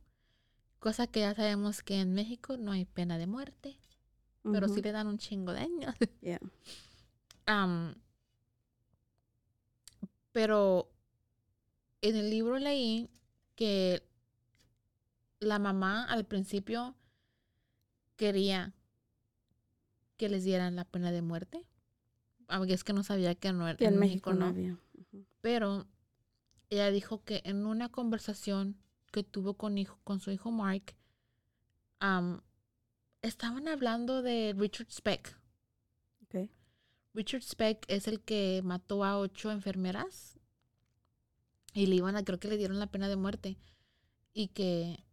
[0.79, 3.77] cosa que ya sabemos que en México no hay pena de muerte,
[4.43, 5.95] pero sí le dan un chingo de años.
[6.21, 6.39] Yeah.
[10.31, 10.89] Pero
[12.01, 13.09] en el libro leí
[13.55, 14.03] que
[15.41, 16.95] la mamá al principio
[18.15, 18.73] quería
[20.15, 21.65] que les dieran la pena de muerte.
[22.47, 24.45] Aunque es que no sabía que no era Que en en México no no.
[24.47, 24.77] había.
[25.41, 25.87] Pero
[26.69, 28.77] ella dijo que en una conversación
[29.11, 30.95] que tuvo con, hijo, con su hijo Mark,
[31.99, 32.41] am,
[33.21, 35.37] estaban hablando de Richard Speck.
[36.23, 36.49] Ok.
[37.13, 40.39] Richard Speck es el que mató a ocho enfermeras
[41.73, 43.57] y le iban a, creo que le dieron la pena de muerte.
[44.33, 45.03] Y que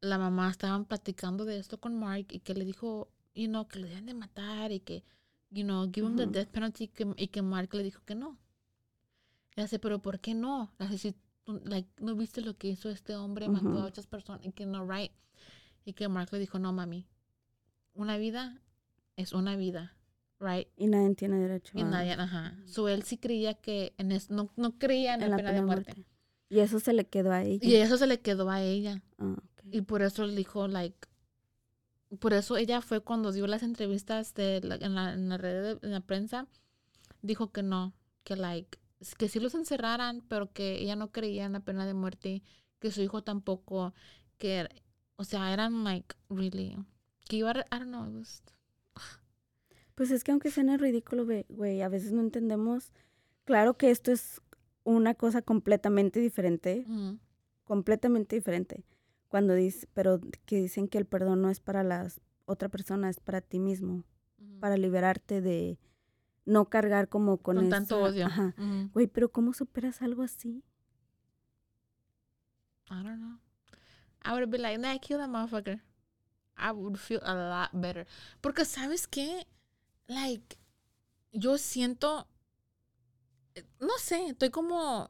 [0.00, 3.78] la mamá estaban platicando de esto con Mark y que le dijo, you know, que
[3.78, 5.04] le deben de matar y que,
[5.50, 6.32] you know, give him the Ujú.
[6.32, 8.38] death penalty que- y que Mark le dijo que no.
[9.56, 10.72] Y hace, pero ¿por qué no?
[10.78, 11.14] Le hace, "Si
[11.64, 13.48] like, ¿no viste lo que hizo este hombre?
[13.48, 13.78] Mató Ujú.
[13.78, 15.12] a ocho personas y que no, right.
[15.84, 17.06] Y que Mark le dijo, no, mami,
[17.94, 18.60] una vida
[19.16, 19.96] es una vida,
[20.38, 20.68] right?
[20.76, 22.56] Y nadie tiene derecho Y nadie, ajá.
[22.66, 26.06] So él sí creía que en es- no, no creía en, la, pena, de muerte.
[26.48, 27.66] Y eso se le quedó a ella.
[27.66, 29.02] Y eso se le quedó a ella.
[29.18, 29.49] Ah, ok.
[29.72, 31.08] Y por eso le dijo, like,
[32.18, 35.76] por eso ella fue cuando dio las entrevistas de la- en, la, en la red,
[35.78, 36.46] de- en la prensa,
[37.22, 38.78] dijo que no, que like,
[39.16, 42.42] que sí los encerraran, pero que ella no creía en la pena de muerte,
[42.80, 43.94] que su hijo tampoco,
[44.38, 44.68] que,
[45.16, 46.76] o sea, eran like, really,
[47.28, 48.42] que iba I don't know, it was-
[49.94, 52.90] Pues es que aunque suene ridículo, güey, a veces no entendemos.
[53.44, 54.40] Claro que esto es
[54.82, 56.84] una cosa completamente diferente,
[57.64, 58.82] completamente diferente.
[59.30, 62.08] Cuando dice, pero que dicen que el perdón no es para la
[62.46, 64.02] otra persona, es para ti mismo,
[64.58, 65.78] para liberarte de
[66.44, 68.26] no cargar como con, con tanto odio.
[68.26, 68.56] Ajá.
[68.92, 70.64] Güey, pero ¿cómo superas algo así?
[72.90, 73.38] I don't know.
[74.24, 75.80] I would be like, nah, kill that motherfucker.
[76.56, 78.08] I would feel a lot better.
[78.40, 79.46] Porque, ¿sabes qué?
[80.08, 80.58] Like,
[81.32, 82.26] yo siento,
[83.54, 85.08] eh, no sé, estoy como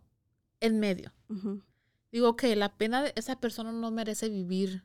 [0.61, 1.11] en medio.
[1.31, 1.63] Ujú.
[2.13, 4.85] Digo, que la pena de esa persona no merece vivir.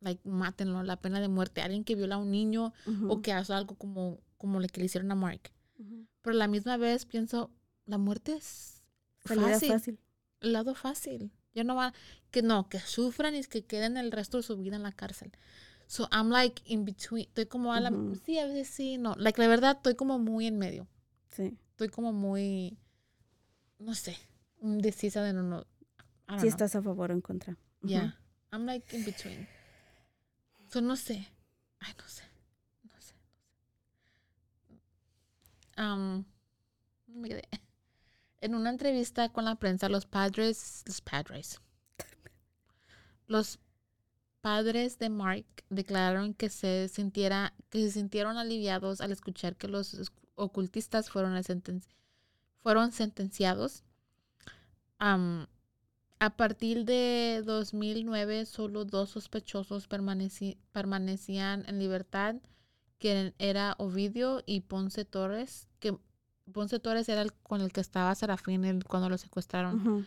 [0.00, 1.62] Like, mátenlo, la pena de muerte.
[1.62, 2.72] Alguien que viola a un niño
[3.08, 5.50] o que hace algo como, como le que le hicieron a Mark.
[6.22, 7.50] Pero a la misma vez pienso,
[7.86, 8.82] la muerte es
[9.18, 9.68] fácil.
[9.70, 9.98] fácil.
[10.40, 11.30] El lado fácil.
[11.54, 11.94] Ya no va,
[12.30, 15.32] que no, que sufran y que queden el resto de su vida en la cárcel.
[15.86, 17.26] So I'm like in between.
[17.28, 18.16] Estoy como a la, Ujú.
[18.26, 19.14] sí, a veces sí, no.
[19.16, 20.86] Like, la verdad, estoy como muy en medio.
[21.30, 21.56] Sí.
[21.70, 22.76] Estoy como muy,
[23.78, 24.16] no sé,
[24.60, 25.66] indecisa de no, no.
[26.28, 26.48] Si know.
[26.48, 27.56] estás a favor o en contra.
[27.82, 28.18] Yeah.
[28.52, 29.46] I'm like in between.
[30.68, 31.28] So no sé.
[31.80, 32.22] Ay, no sé.
[32.82, 33.14] No sé.
[34.70, 34.76] No
[35.76, 35.82] sé.
[35.82, 36.24] Um,
[37.06, 37.42] me quedé.
[38.40, 41.60] En una entrevista con la prensa, los padres, los padres,
[43.26, 43.58] los
[44.40, 50.12] padres de Mark declararon que se sintiera, que se sintieron aliviados al escuchar que los
[50.34, 51.82] ocultistas fueron, senten-
[52.58, 53.82] fueron sentenciados.
[54.98, 55.46] Am,
[56.18, 62.36] a partir de 2009, solo dos sospechosos permanecían en libertad,
[62.98, 65.96] que era Ovidio y Ponce Torres, que
[66.52, 70.06] Ponce Torres era el con el que estaba Serafín cuando lo secuestraron.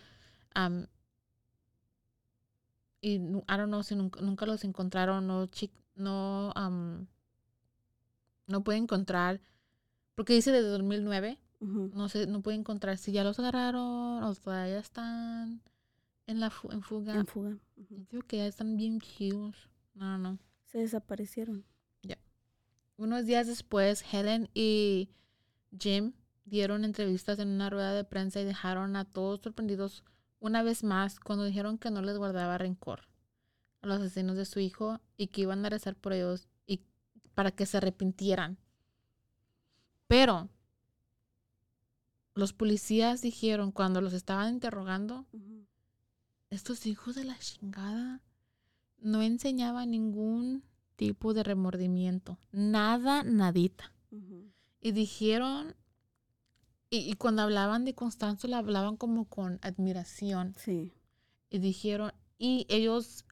[3.02, 5.50] Y I don't know si nunca, nunca los encontraron, no,
[5.96, 7.08] no, am,
[8.48, 9.40] no puede encontrar,
[10.16, 11.92] porque dice desde 2009, Ujú.
[11.94, 15.62] no sé, no puede encontrar si ya los agarraron o todavía están
[16.30, 17.16] en la fu- en fuga.
[17.16, 17.58] En fuga.
[17.76, 19.70] Digo que ya están bien chidos.
[19.94, 20.38] No, no.
[20.66, 21.66] Se desaparecieron.
[22.98, 25.10] Unos días después, Helen y
[25.80, 26.12] Jim
[26.44, 30.04] dieron entrevistas en una rueda de prensa y dejaron a todos sorprendidos
[30.42, 33.08] una vez más cuando dijeron que no les guardaba rencor
[33.82, 36.82] a los asesinos de su hijo y que iban a rezar por ellos y
[37.36, 38.58] para que se arrepintieran.
[40.08, 40.50] Pero
[42.36, 45.26] los policías dijeron cuando los estaban interrogando.
[46.50, 48.22] Estos hijos de la chingada
[49.00, 50.64] no enseñaban ningún
[50.96, 52.38] tipo de remordimiento.
[52.52, 53.94] Nada, nadita.
[54.82, 55.76] Y dijeron,
[56.90, 60.56] y, y cuando hablaban de Constanzo, la hablaban como con admiración.
[60.58, 60.94] Sí.
[61.50, 63.26] Y dijeron, y ellos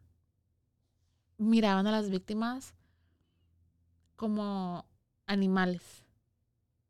[1.37, 2.73] miraban a las víctimas
[4.15, 4.85] como
[5.25, 6.03] animales.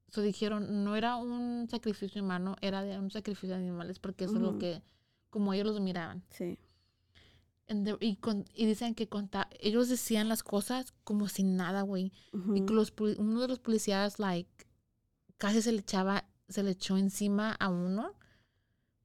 [0.09, 4.35] So dijeron, no era un sacrificio humano, era de un sacrificio de animales, porque eso
[4.35, 4.81] es lo que,
[5.37, 6.23] como ellos los miraban.
[6.31, 6.57] Sí.
[7.67, 12.11] The- y, con- y dicen que conta- ellos decían las cosas como sin nada, güey.
[12.55, 14.49] Y que los, uno de los policías, like,
[15.37, 18.15] casi se le echaba, se le echó encima a uno.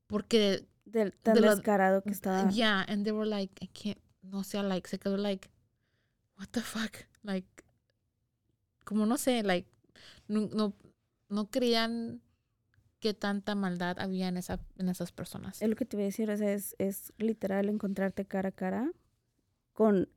[0.06, 2.48] Porque, Del tan de la- descarado que estaba.
[2.50, 5.50] yeah, and they were like, I can't, no sé, like, se quedó like,
[6.38, 6.96] what the fuck?
[7.24, 7.46] Like,
[8.84, 9.68] como no sé, like,
[10.28, 10.72] no, no,
[11.28, 12.22] no creían
[13.02, 15.60] que tanta maldad había en, esa, en esas personas.
[15.60, 18.52] Es lo que te voy a decir, o sea, es, es literal encontrarte cara a
[18.52, 18.92] cara
[19.72, 20.08] con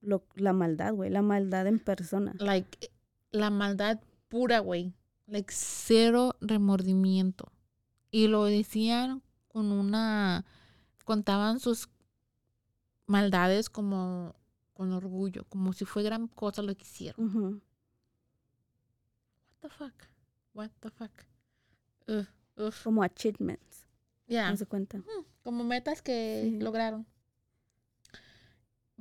[0.00, 2.34] lo, la maldad, güey, la maldad en persona.
[2.40, 2.90] like
[3.30, 4.92] la maldad pura, güey.
[5.26, 7.52] Like cero remordimiento.
[8.10, 10.44] Y lo decían con una
[11.04, 11.88] contaban sus
[13.06, 14.34] maldades como
[14.72, 17.26] con orgullo, como si fue gran cosa lo que hicieron.
[17.26, 17.60] Ujú.
[19.52, 19.94] What the fuck?
[20.52, 21.12] What the fuck?
[22.84, 23.86] Como achievements,
[24.26, 24.50] Yeah.
[24.50, 25.02] ¿no se cuenta?
[25.42, 26.58] como metas que Sí.
[26.60, 27.06] lograron.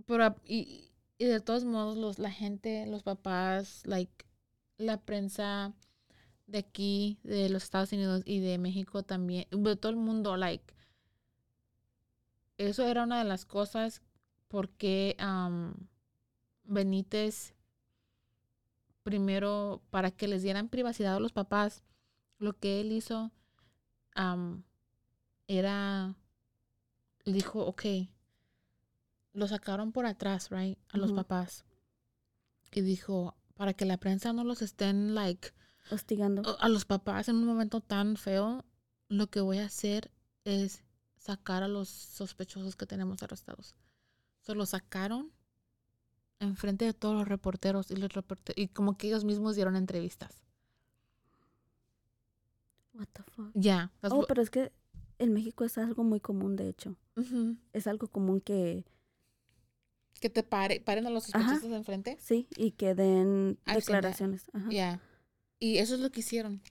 [0.05, 4.25] Pero y, y de todos modos los la gente, los papás, like
[4.77, 5.73] la prensa
[6.47, 10.73] de aquí, de los Estados Unidos y de México también, de todo el mundo, like
[12.57, 14.01] eso era una de las cosas
[14.47, 15.73] porque am,
[16.65, 17.53] Benítez
[19.03, 21.83] primero para que les dieran privacidad a los papás,
[22.43, 23.31] lo que él hizo
[24.15, 24.63] am,
[25.47, 26.15] era
[27.25, 27.83] dijo, ok,
[29.33, 31.63] lo sacaron por atrás, right, a los papás.
[32.71, 35.49] Y dijo, para que la prensa no los estén, like,
[35.91, 36.57] Hostigando.
[36.59, 38.65] a- los papás en un momento tan feo,
[39.09, 40.11] lo que voy a hacer
[40.43, 40.83] es
[41.17, 43.75] sacar a los sospechosos que tenemos arrestados.
[44.41, 45.31] Se los sacaron
[46.39, 50.41] enfrente de todos los reporteros y los reporte- y como que ellos mismos dieron entrevistas.
[52.93, 53.51] What the fuck.
[53.55, 53.91] Ya.
[54.03, 54.71] Oh, pero es que
[55.19, 56.95] en México es algo muy común, de hecho.
[57.73, 58.85] Es algo común que,
[60.19, 62.17] Que te pare, paren a los sospechosos de enfrente.
[62.19, 64.45] sí, y que den I've declaraciones.
[64.53, 64.69] Ajá.
[64.69, 65.01] Yeah.
[65.59, 66.61] Y eso es lo que hicieron.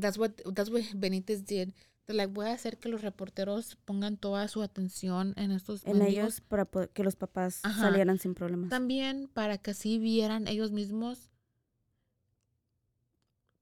[0.00, 1.70] That's what that's what Benítez did.
[2.06, 5.98] Te like, voy a hacer que los reporteros pongan toda su atención en estos En
[5.98, 6.12] mendigos.
[6.24, 7.80] ellos para poder- que los papás Ajá.
[7.82, 8.68] salieran sin problemas.
[8.70, 11.29] También para que así vieran ellos mismos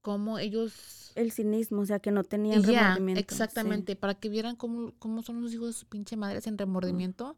[0.01, 1.11] cómo ellos...
[1.15, 3.19] El cinismo, o sea, que no tenían Ya, remordimiento.
[3.19, 3.23] sí.
[3.23, 7.37] exactamente, para que vieran cómo, cómo son los hijos de su pinche madre sin remordimiento.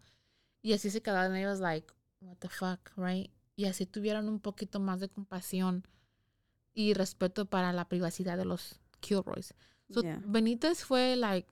[0.61, 1.87] Y así se quedaban ellos like,
[2.19, 3.31] what the fuck, right?
[3.55, 5.87] Y así tuvieran un poquito más de compasión
[6.73, 9.53] y respeto para la privacidad de los Kilroys.
[9.89, 10.21] So, Ya.
[10.25, 11.49] Benítez fue like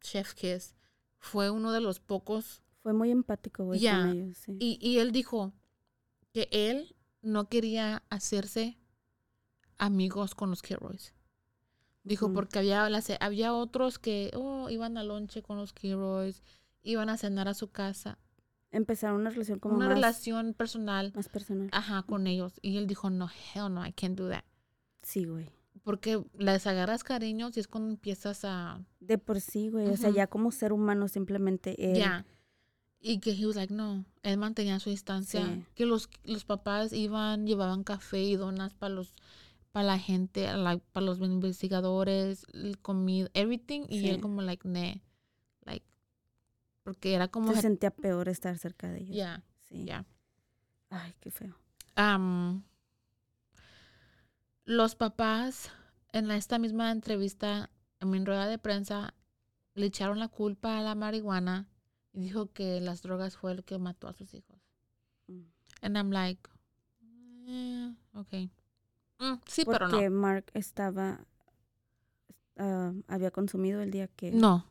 [0.00, 0.74] chef kiss.
[1.18, 3.98] Fue uno de los pocos Fue muy empático, güey, Ya.
[4.00, 4.56] con ellos, sí.
[4.58, 5.52] y, y él dijo
[6.32, 8.76] que él no quería hacerse
[9.78, 11.14] amigos con los Kilroys.
[12.04, 12.86] Dijo porque había,
[13.20, 16.42] había otros que oh, iban al lonche con los Kilroys,
[16.82, 18.18] iban a cenar a su casa.
[18.70, 21.70] Empezaron una relación como una más, relación personal, más personal.
[21.72, 22.58] ajá, con ellos.
[22.60, 24.44] Y él dijo, no, hell no, I can't do that.
[25.02, 25.50] Sí, güey.
[25.82, 28.84] Porque les agarras cariños y es cuando empiezas a...
[29.00, 29.88] De por sí, güey.
[29.88, 31.98] O sea, ya como ser humano simplemente él.
[31.98, 32.26] Ya.
[33.00, 35.44] Y que he was like, no, él mantenía su distancia.
[35.46, 35.64] Sí.
[35.74, 39.14] Que los, los papás iban, llevaban café y donas para los
[39.74, 43.86] para la gente, like, para los investigadores, el comida, everything.
[43.88, 45.02] Y él como like, ne,
[45.64, 45.84] like,
[46.84, 49.16] porque era como, Se sentía peor estar cerca de ellos.
[49.16, 49.84] ya, Sí.
[49.84, 50.06] ya.
[50.90, 51.56] Ay, qué feo.
[51.96, 52.62] Am,
[54.64, 55.72] los papás
[56.12, 57.68] en esta misma entrevista,
[57.98, 59.12] en mi rueda de prensa,
[59.74, 61.66] le echaron la culpa a la marihuana
[62.12, 64.60] y dijo que las drogas fue el que mató a sus hijos.
[65.26, 65.42] Mm.
[65.82, 66.48] And I'm like,
[67.48, 68.52] eh, okay.
[69.18, 70.10] Mm, sí, Porque pero no.
[70.16, 71.20] Mark estaba.
[72.56, 74.66] ah, había consumido el día que, No.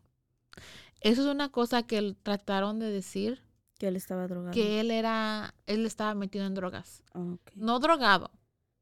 [1.01, 3.41] Eso es una cosa que trataron de decir,
[3.77, 4.53] que él estaba drogado.
[4.53, 7.03] que él era, él estaba metido en drogas.
[7.13, 7.37] Oh.
[7.55, 8.31] No drogado,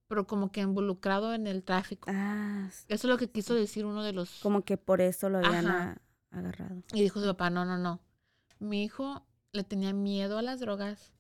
[0.08, 2.10] pero como que involucrado en el tráfico.
[2.14, 4.40] Ah, Eso es lo que quiso decir uno de los...
[4.42, 6.84] como que por eso lo habían a- agarrado.
[6.94, 8.00] Y dijo su papá, no, no, no.
[8.60, 11.14] Mi hijo le tenía miedo a las drogas.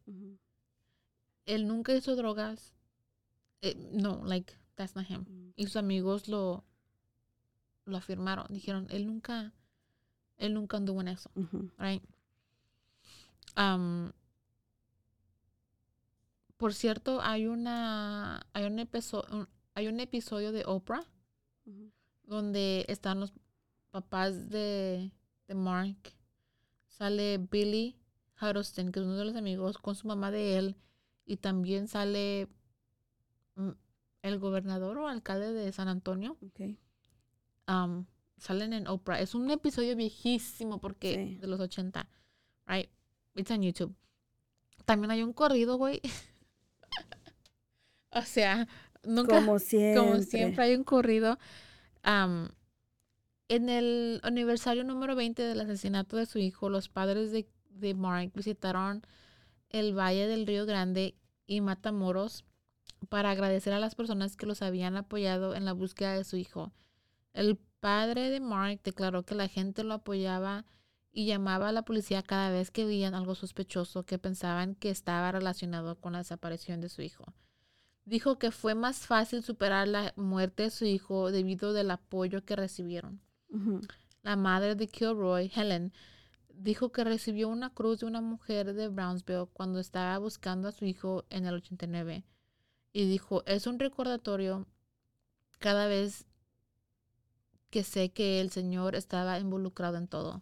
[1.46, 2.76] Él nunca hizo drogas.
[3.62, 5.26] Eh, no, like, that's not him.
[5.28, 5.54] Mm.
[5.56, 6.66] Y sus amigos lo,
[7.86, 8.48] lo afirmaron.
[8.50, 9.54] Dijeron, él nunca,
[10.38, 11.32] él nunca anduvo en eso.
[11.78, 12.04] Right?
[13.58, 14.12] Um,
[16.58, 21.06] por cierto, hay una, hay un episodio, hay un episodio de Oprah
[22.24, 23.34] donde están los
[23.90, 25.12] papás de,
[25.48, 26.14] de Mark.
[26.88, 27.98] Sale Billy
[28.40, 30.76] Huddleston, que es uno de los amigos, con su mamá de él.
[31.26, 32.48] Y también sale
[34.22, 36.38] el gobernador o alcalde de San Antonio.
[37.68, 38.06] Um,
[38.38, 39.20] salen en Oprah.
[39.20, 41.36] Es un episodio viejísimo porque Sí.
[41.38, 42.08] de los 80.
[42.68, 42.90] Right?
[43.36, 43.96] It's on YouTube.
[44.86, 46.02] También hay un corrido, güey.
[48.12, 48.68] o sea,
[49.04, 50.00] nunca Como siempre.
[50.02, 51.38] como siempre hay un corrido.
[52.04, 52.50] Am,
[53.48, 58.32] en el aniversario número 20 del asesinato de su hijo, los padres de, de Mark
[58.34, 59.02] visitaron
[59.70, 61.16] el Valle del Río Grande
[61.48, 62.44] y Matamoros
[63.10, 66.72] para agradecer a las personas que los habían apoyado en la búsqueda de su hijo.
[67.34, 70.66] El padre de Mark declaró que la gente lo apoyaba
[71.12, 75.32] y llamaba a la policía cada vez que veían algo sospechoso que pensaban que estaba
[75.32, 77.34] relacionado con la desaparición de su hijo
[78.06, 82.56] dijo que fue más fácil superar la muerte de su hijo debido al apoyo que
[82.56, 83.22] recibieron.
[84.22, 85.94] La madre de Kilroy, Helen,
[86.54, 90.86] dijo que recibió una cruz de una mujer de Brownsville cuando estaba buscando a su
[90.86, 92.26] hijo en el 89.
[92.94, 94.68] Y dijo, es un recordatorio
[95.60, 96.26] cada vez
[97.70, 100.42] que sé que el Señor estaba involucrado en todo.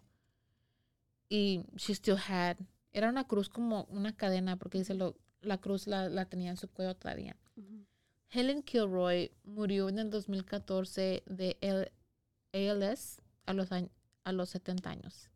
[1.28, 2.56] Y she still had,
[2.92, 6.56] era una cruz como una cadena, porque dice, lo, la cruz la, la tenía en
[6.56, 7.36] su cuello todavía.
[8.32, 11.92] Helen Kilroy murió en el 2014 de L-
[12.52, 15.30] ALS a los, a los 70 años.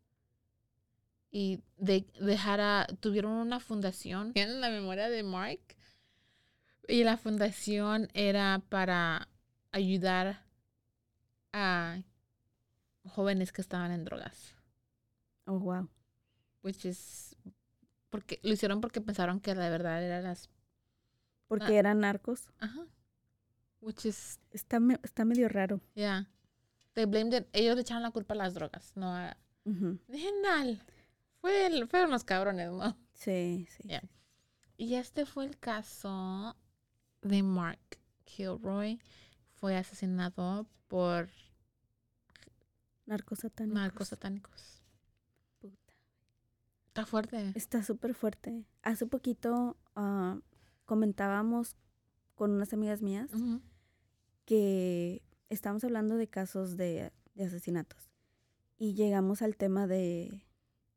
[1.31, 5.59] Y de, dejara, tuvieron una fundación en la memoria de Mark.
[6.87, 9.27] Y la fundación era para
[9.71, 10.41] ayudar
[11.53, 12.01] a
[13.05, 14.53] jóvenes que estaban en drogas.
[15.45, 15.89] Oh, wow.
[16.63, 17.35] Which is
[18.09, 20.49] porque lo hicieron porque pensaron que la verdad eran las
[21.47, 21.79] Porque Ah.
[21.79, 22.49] eran narcos.
[22.59, 22.85] ajá.
[23.81, 25.79] Which is Está, me- está medio raro.
[25.93, 26.27] Yeah.
[26.93, 27.47] They blamed it.
[27.53, 29.35] Ellos le echaron la culpa a las drogas, no a...
[30.09, 30.81] Genial.
[31.41, 32.97] Fue el- fueron los cabrones, ¿no?
[33.13, 33.89] Sí, sí.
[34.77, 36.55] Y este fue el caso
[37.27, 37.79] de Mark
[38.25, 38.99] Kilroy.
[39.55, 41.29] Fue asesinado por
[43.05, 43.75] Narcos satánicos.
[43.75, 44.83] narcos satánicos.
[45.59, 45.93] Puta.
[46.87, 47.51] Está fuerte.
[47.55, 48.65] Está súper fuerte.
[48.81, 50.39] Hace poquito ah,
[50.85, 51.75] comentábamos
[52.35, 53.29] con unas amigas mías
[54.45, 58.09] que estábamos hablando de casos de, de asesinatos.
[58.77, 60.45] y llegamos al tema de,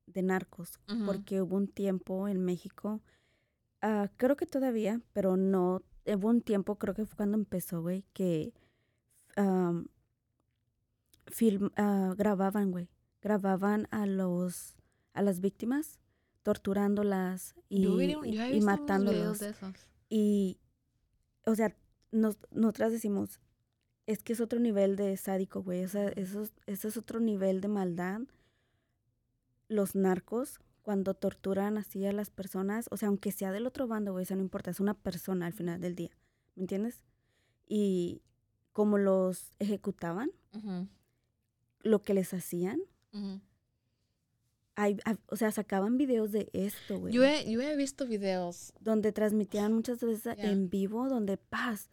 [0.06, 3.00] de narcos, porque hubo un tiempo en México,
[3.82, 5.82] ah, creo que todavía, pero no,
[6.16, 8.52] hubo un tiempo, creo que fue cuando empezó, güey, que
[11.26, 12.88] film, ah, grababan, güey,
[13.22, 14.76] grababan a los,
[15.12, 15.98] a las víctimas,
[16.42, 19.14] torturándolas y, yo, vi y- yo y matándolos.
[19.20, 19.74] videos de esos.
[20.08, 20.58] Y,
[21.44, 21.76] o sea,
[22.12, 23.40] nos, nosotras decimos,
[24.06, 25.84] es que es otro nivel de sádico, güey.
[25.84, 28.20] O sea, eso, es- ese es otro nivel de maldad.
[29.68, 34.12] Los narcos, cuando torturan así a las personas, o sea, aunque sea del otro bando,
[34.12, 36.16] güey, eso no importa, es una persona al final del día.
[36.54, 37.02] ¿Me entiendes?
[37.66, 38.22] Y
[38.72, 40.88] como los ejecutaban, Ujú,
[41.82, 42.80] lo que les hacían,
[43.12, 43.38] ujú.
[44.76, 47.12] hay, hay- o sea, sacaban videos de esto, güey.
[47.12, 48.72] Yo he, yo he visto videos.
[48.80, 50.50] donde transmitían muchas veces Ya.
[50.50, 51.90] en vivo, donde paz,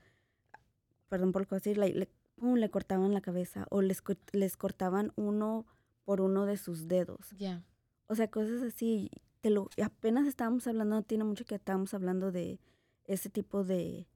[1.09, 5.65] perdón por decir, le, le, pum, le cortaban la cabeza o les, les cortaban uno
[6.05, 7.31] por uno de sus dedos.
[7.37, 7.61] Ya.
[8.07, 9.09] O sea, cosas así.
[9.41, 12.59] Te lo, apenas estábamos hablando, no tiene mucho que estábamos hablando de
[13.05, 14.07] ese tipo de,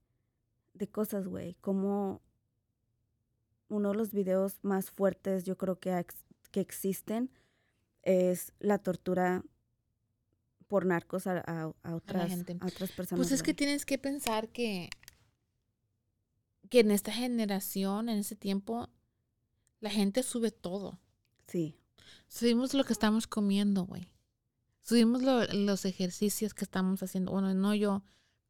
[0.73, 1.53] de cosas, güey.
[1.61, 2.21] Como
[3.67, 7.29] uno de los videos más fuertes, yo creo que, ex- que existen,
[8.01, 9.43] es la tortura
[10.67, 12.57] por narcos a, a- a otras, gente.
[12.59, 13.19] a otras personas.
[13.19, 14.89] Pues es que tienes que pensar que,
[16.69, 18.89] que en esta generación, en ese tiempo,
[19.79, 20.99] la gente sube todo.
[21.47, 21.75] Sí,
[22.27, 24.07] Subimos lo que estamos comiendo, güey.
[24.81, 27.31] Subimos lo- los ejercicios que estamos haciendo.
[27.31, 28.03] Bueno, no yo,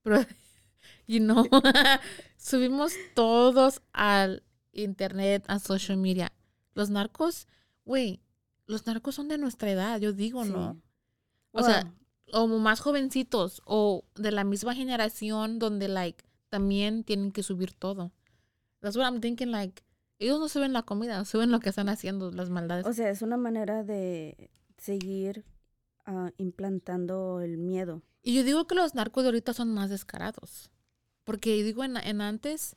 [0.03, 0.17] pero,
[1.07, 1.45] you know,
[2.37, 6.31] subimos todos al internet, a social media.
[6.73, 7.47] Los narcos,
[7.85, 8.21] güey,
[8.65, 10.51] los narcos son de nuestra edad, yo digo, sí.
[10.51, 10.81] ¿no?
[11.51, 11.91] O sea,
[12.31, 18.11] o más jovencitos o de la misma generación donde like también tienen que subir todo.
[18.81, 19.83] That's what I'm thinking like
[20.19, 22.85] ellos no suben la comida, suben lo que están haciendo, las maldades.
[22.85, 25.45] O sea, es una manera de seguir
[26.05, 28.01] ah, implantando el miedo.
[28.21, 30.69] y yo digo que los narcos de ahorita son más descarados.
[31.23, 32.75] Porque digo en, en antes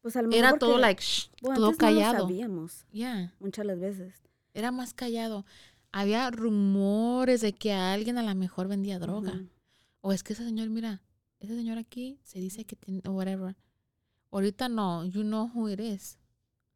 [0.00, 2.26] Pues a lo mejor era todo porque, like shh, bueno, todo antes no lo callado.
[2.28, 4.14] sabíamos Yeah, muchas las veces.
[4.54, 5.44] era más callado.
[5.92, 9.32] Había rumores de que alguien a lo mejor vendía droga.
[9.32, 9.48] Ujú.
[10.02, 11.02] O es que ese señor, mira,
[11.40, 13.56] ese señor aquí se dice que tiene, o whatever.
[14.30, 16.16] Ahorita no, you know who it is.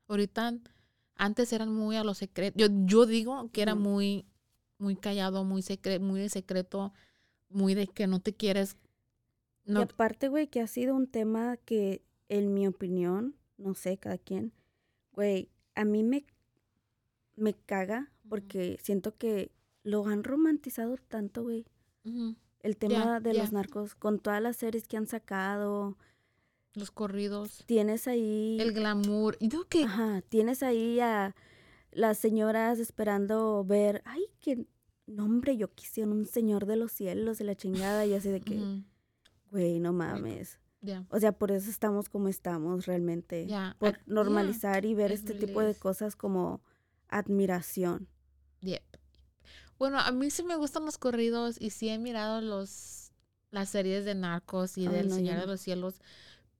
[0.08, 0.54] Ahorita,
[1.16, 2.56] antes eran muy a lo secreto.
[2.58, 4.26] Yo, yo digo que era muy,
[4.78, 6.92] muy callado, muy secreto, muy de secreto,
[7.48, 8.76] muy de que no te quieres.
[9.66, 14.18] Y aparte, güey, que ha sido un tema que, en mi opinión, no sé, cada
[14.18, 14.52] quien,
[15.12, 16.26] güey, a mí me,
[17.36, 19.50] me caga porque siento que
[19.82, 21.66] lo han romantizado tanto, güey.
[22.60, 25.96] El tema de los narcos, con todas las series que han sacado,
[26.74, 28.58] los corridos, tienes ahí...
[28.60, 29.36] el glamour.
[29.40, 31.34] Y digo que Ajá, tienes ahí a
[31.92, 34.66] las señoras esperando ver, ay, que
[35.06, 38.82] nombre, yo quisiera un señor de los cielos de la chingada y así de que,
[39.50, 40.58] güey, no mames.
[40.80, 43.46] ya, O sea, por eso estamos como estamos realmente.
[43.46, 46.62] Por ah, yeah, normalizar y ver it este really tipo de cosas como
[47.08, 48.08] admiración.
[48.60, 48.82] Yep.
[49.78, 53.04] Bueno, a mí sí me gustan los corridos y sí he mirado los
[53.54, 56.00] las series de narcos y del no, Señor de los Cielos,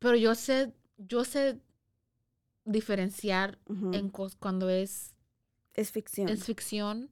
[0.05, 1.59] pero yo sé yo sé
[2.65, 3.59] diferenciar
[3.93, 5.15] en cuando es
[5.75, 6.29] Es ficción.
[6.29, 7.11] es ficción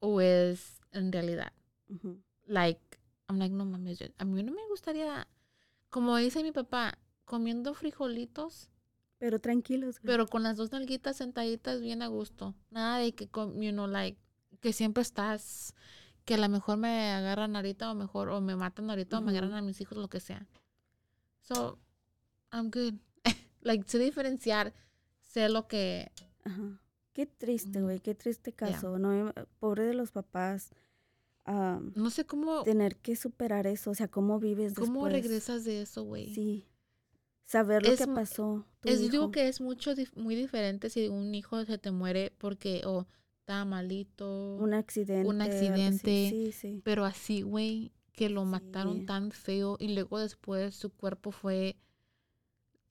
[0.00, 1.52] o es en realidad.
[2.46, 2.80] Like
[3.28, 5.26] I'm like no mames, yo- a mí no me gustaría
[5.88, 8.70] como dice mi papá, comiendo frijolitos
[9.18, 10.06] Pero tranquilos, güey.
[10.06, 12.54] pero con las dos nalguitas sentaditas bien a gusto.
[12.70, 14.16] Nada de que, you know, like,
[14.60, 15.74] que siempre estás,
[16.24, 19.30] que a lo mejor me agarran ahorita o mejor, o me matan ahorita o me
[19.32, 20.46] agarran a mis hijos, lo que sea.
[21.40, 21.78] So,
[22.52, 22.94] I'm good.
[23.62, 24.72] like, sé diferenciar,
[25.20, 26.10] sé lo que,
[26.44, 26.80] Ajá.
[27.12, 28.98] Qué triste, güey, qué triste caso.
[28.98, 30.70] No, me- pobre de los papás.
[31.44, 35.12] am, no sé cómo, tener que superar eso, o sea, cómo vives cómo después.
[35.24, 36.32] regresas de eso, güey.
[36.34, 36.66] Sí.
[37.44, 38.64] Saber lo Es que pasó.
[38.84, 39.30] Es, yo digo hijo.
[39.32, 43.06] que es mucho, muy diferente si un hijo se te muere porque, o
[43.40, 45.28] está malito, un accidente.
[45.42, 45.66] así.
[45.66, 46.28] accidente.
[46.30, 46.80] Sí, sí.
[46.84, 51.76] Pero así, güey, que lo mataron tan feo y luego después su cuerpo fue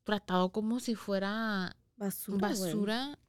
[0.10, 2.53] tratado como si fuera Basura.
[2.53, 2.72] güey.
[2.72, 3.20] basura.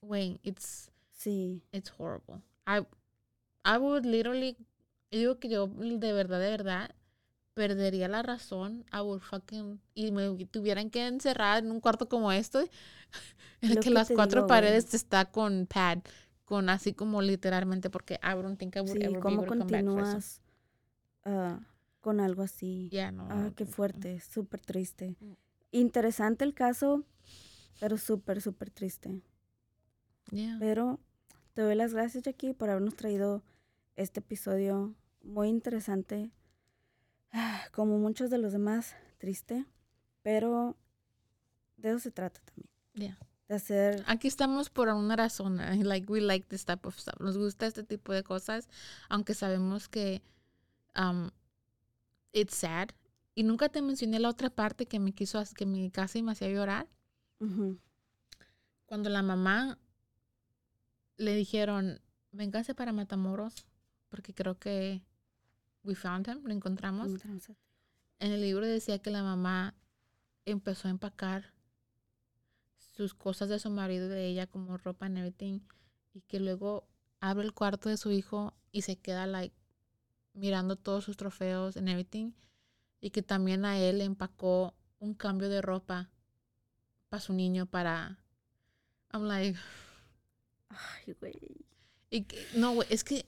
[0.00, 1.62] Güey, it's, Sí.
[1.72, 2.42] it's horrible.
[2.66, 2.80] I,
[3.64, 4.56] I would literally,
[5.10, 6.90] yo digo que yo de verdad, de verdad,
[7.54, 8.84] perdería la razón.
[8.92, 12.70] I would fucking, y me tuvieran que encerrar en un cuarto como este,
[13.60, 14.60] en el que que las cuatro digo, güey.
[14.60, 15.98] paredes está con pad,
[16.44, 19.52] con así como literalmente, porque I don't think I would Sí, ever be ¿cómo able
[19.52, 20.22] to come back for eso.
[20.22, 20.42] continúas
[21.24, 21.60] ah,
[22.00, 22.90] con algo así?
[22.90, 23.26] Ya, no.
[23.30, 23.76] Ah, qué no, no.
[23.76, 25.16] fuerte, súper triste.
[25.72, 27.04] Interesante el caso,
[27.80, 29.22] pero súper, súper triste.
[30.30, 30.56] Yeah.
[30.60, 31.00] Pero
[31.54, 33.42] te doy las gracias, Jackie, por habernos traído
[33.96, 36.30] este episodio muy interesante.
[37.72, 39.66] Como muchos de los demás, triste,
[40.22, 40.76] pero
[41.78, 42.68] de eso se trata también.
[42.94, 43.18] Yeah.
[43.48, 45.58] De hacer, Aquí estamos por una razón.
[45.82, 47.18] Like, we like this type of stuff.
[47.18, 48.68] Nos gusta este tipo de cosas,
[49.08, 50.22] aunque sabemos que
[50.96, 51.30] um,
[52.32, 52.90] it's sad.
[53.34, 56.48] Y nunca te mencioné la otra parte que me quiso, que me casi me hacía
[56.48, 56.88] llorar.
[58.86, 59.78] Cuando la mamá
[61.16, 63.66] le dijeron, véngase para Matamoros,
[64.08, 65.02] porque creo que
[65.82, 67.08] we found him, lo encontramos.
[68.18, 69.74] En el libro decía que la mamá
[70.44, 71.54] empezó a empacar
[72.76, 75.60] sus cosas de su marido de ella, como ropa and everything,
[76.12, 76.86] y que luego
[77.20, 79.56] abre el cuarto de su hijo y se queda like
[80.34, 82.32] mirando todos sus trofeos and everything,
[83.02, 86.08] y que también a él le empacó un cambio de ropa
[87.10, 88.18] para su niño para
[89.12, 89.58] I'm like
[90.70, 91.66] Ay, güey.
[92.08, 93.26] y que- no, güey, es que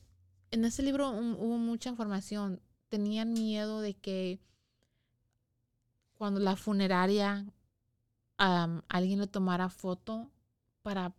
[0.51, 2.61] en ese libro hu- hubo mucha información.
[2.89, 4.39] Tenían miedo de que
[6.17, 7.45] cuando la funeraria
[8.39, 10.31] am, alguien le tomara foto
[10.83, 11.13] para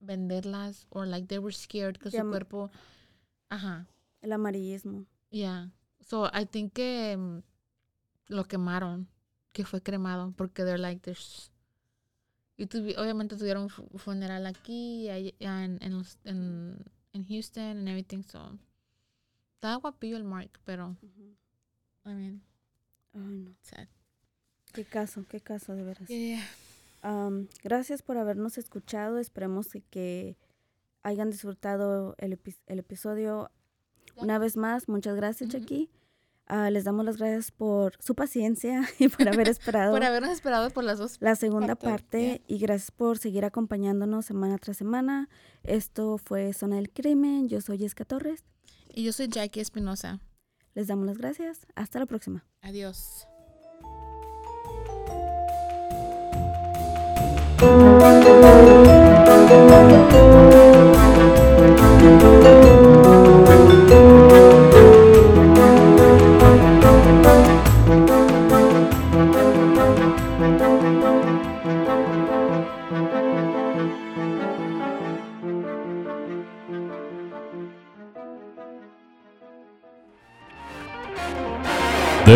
[0.00, 2.70] venderlas o like they were scared que su cuerpo
[3.50, 3.86] ajá
[4.22, 5.04] El amarillismo.
[5.30, 7.42] yeah so I think que mm,
[8.30, 9.08] lo quemaron
[9.52, 11.50] que fue cremado porque they're like there's
[12.56, 17.88] y tuvi- obviamente tuvieron fu- funeral aquí y ahí- en, en, en, en Houston and
[17.88, 18.58] everything so
[19.54, 21.34] estaba guapillo el Mark pero Ujú.
[22.06, 22.42] I mean
[23.12, 23.54] Ay, no.
[23.62, 23.88] sad
[24.72, 26.08] Qué caso, qué caso, de veras.
[26.08, 26.42] yeah
[27.64, 29.18] gracias por habernos escuchado.
[29.18, 30.36] Esperemos que-
[31.02, 33.50] hayan disfrutado el, epi- el episodio.
[34.16, 35.48] Una vez más, muchas gracias.
[35.50, 35.88] Jackie.
[36.52, 40.70] Ah, les damos las gracias por su paciencia y por haber esperado por habernos esperado
[40.70, 45.28] por las dos la segunda parte, parte y gracias por seguir acompañándonos semana tras semana.
[45.62, 47.48] Esto fue Zona del Crimen.
[47.48, 48.42] Yo soy Esca Torres.
[48.92, 50.18] y yo soy Jackie Espinosa
[50.74, 51.68] Les damos las gracias.
[51.76, 52.44] Hasta la próxima.
[52.62, 53.28] adiós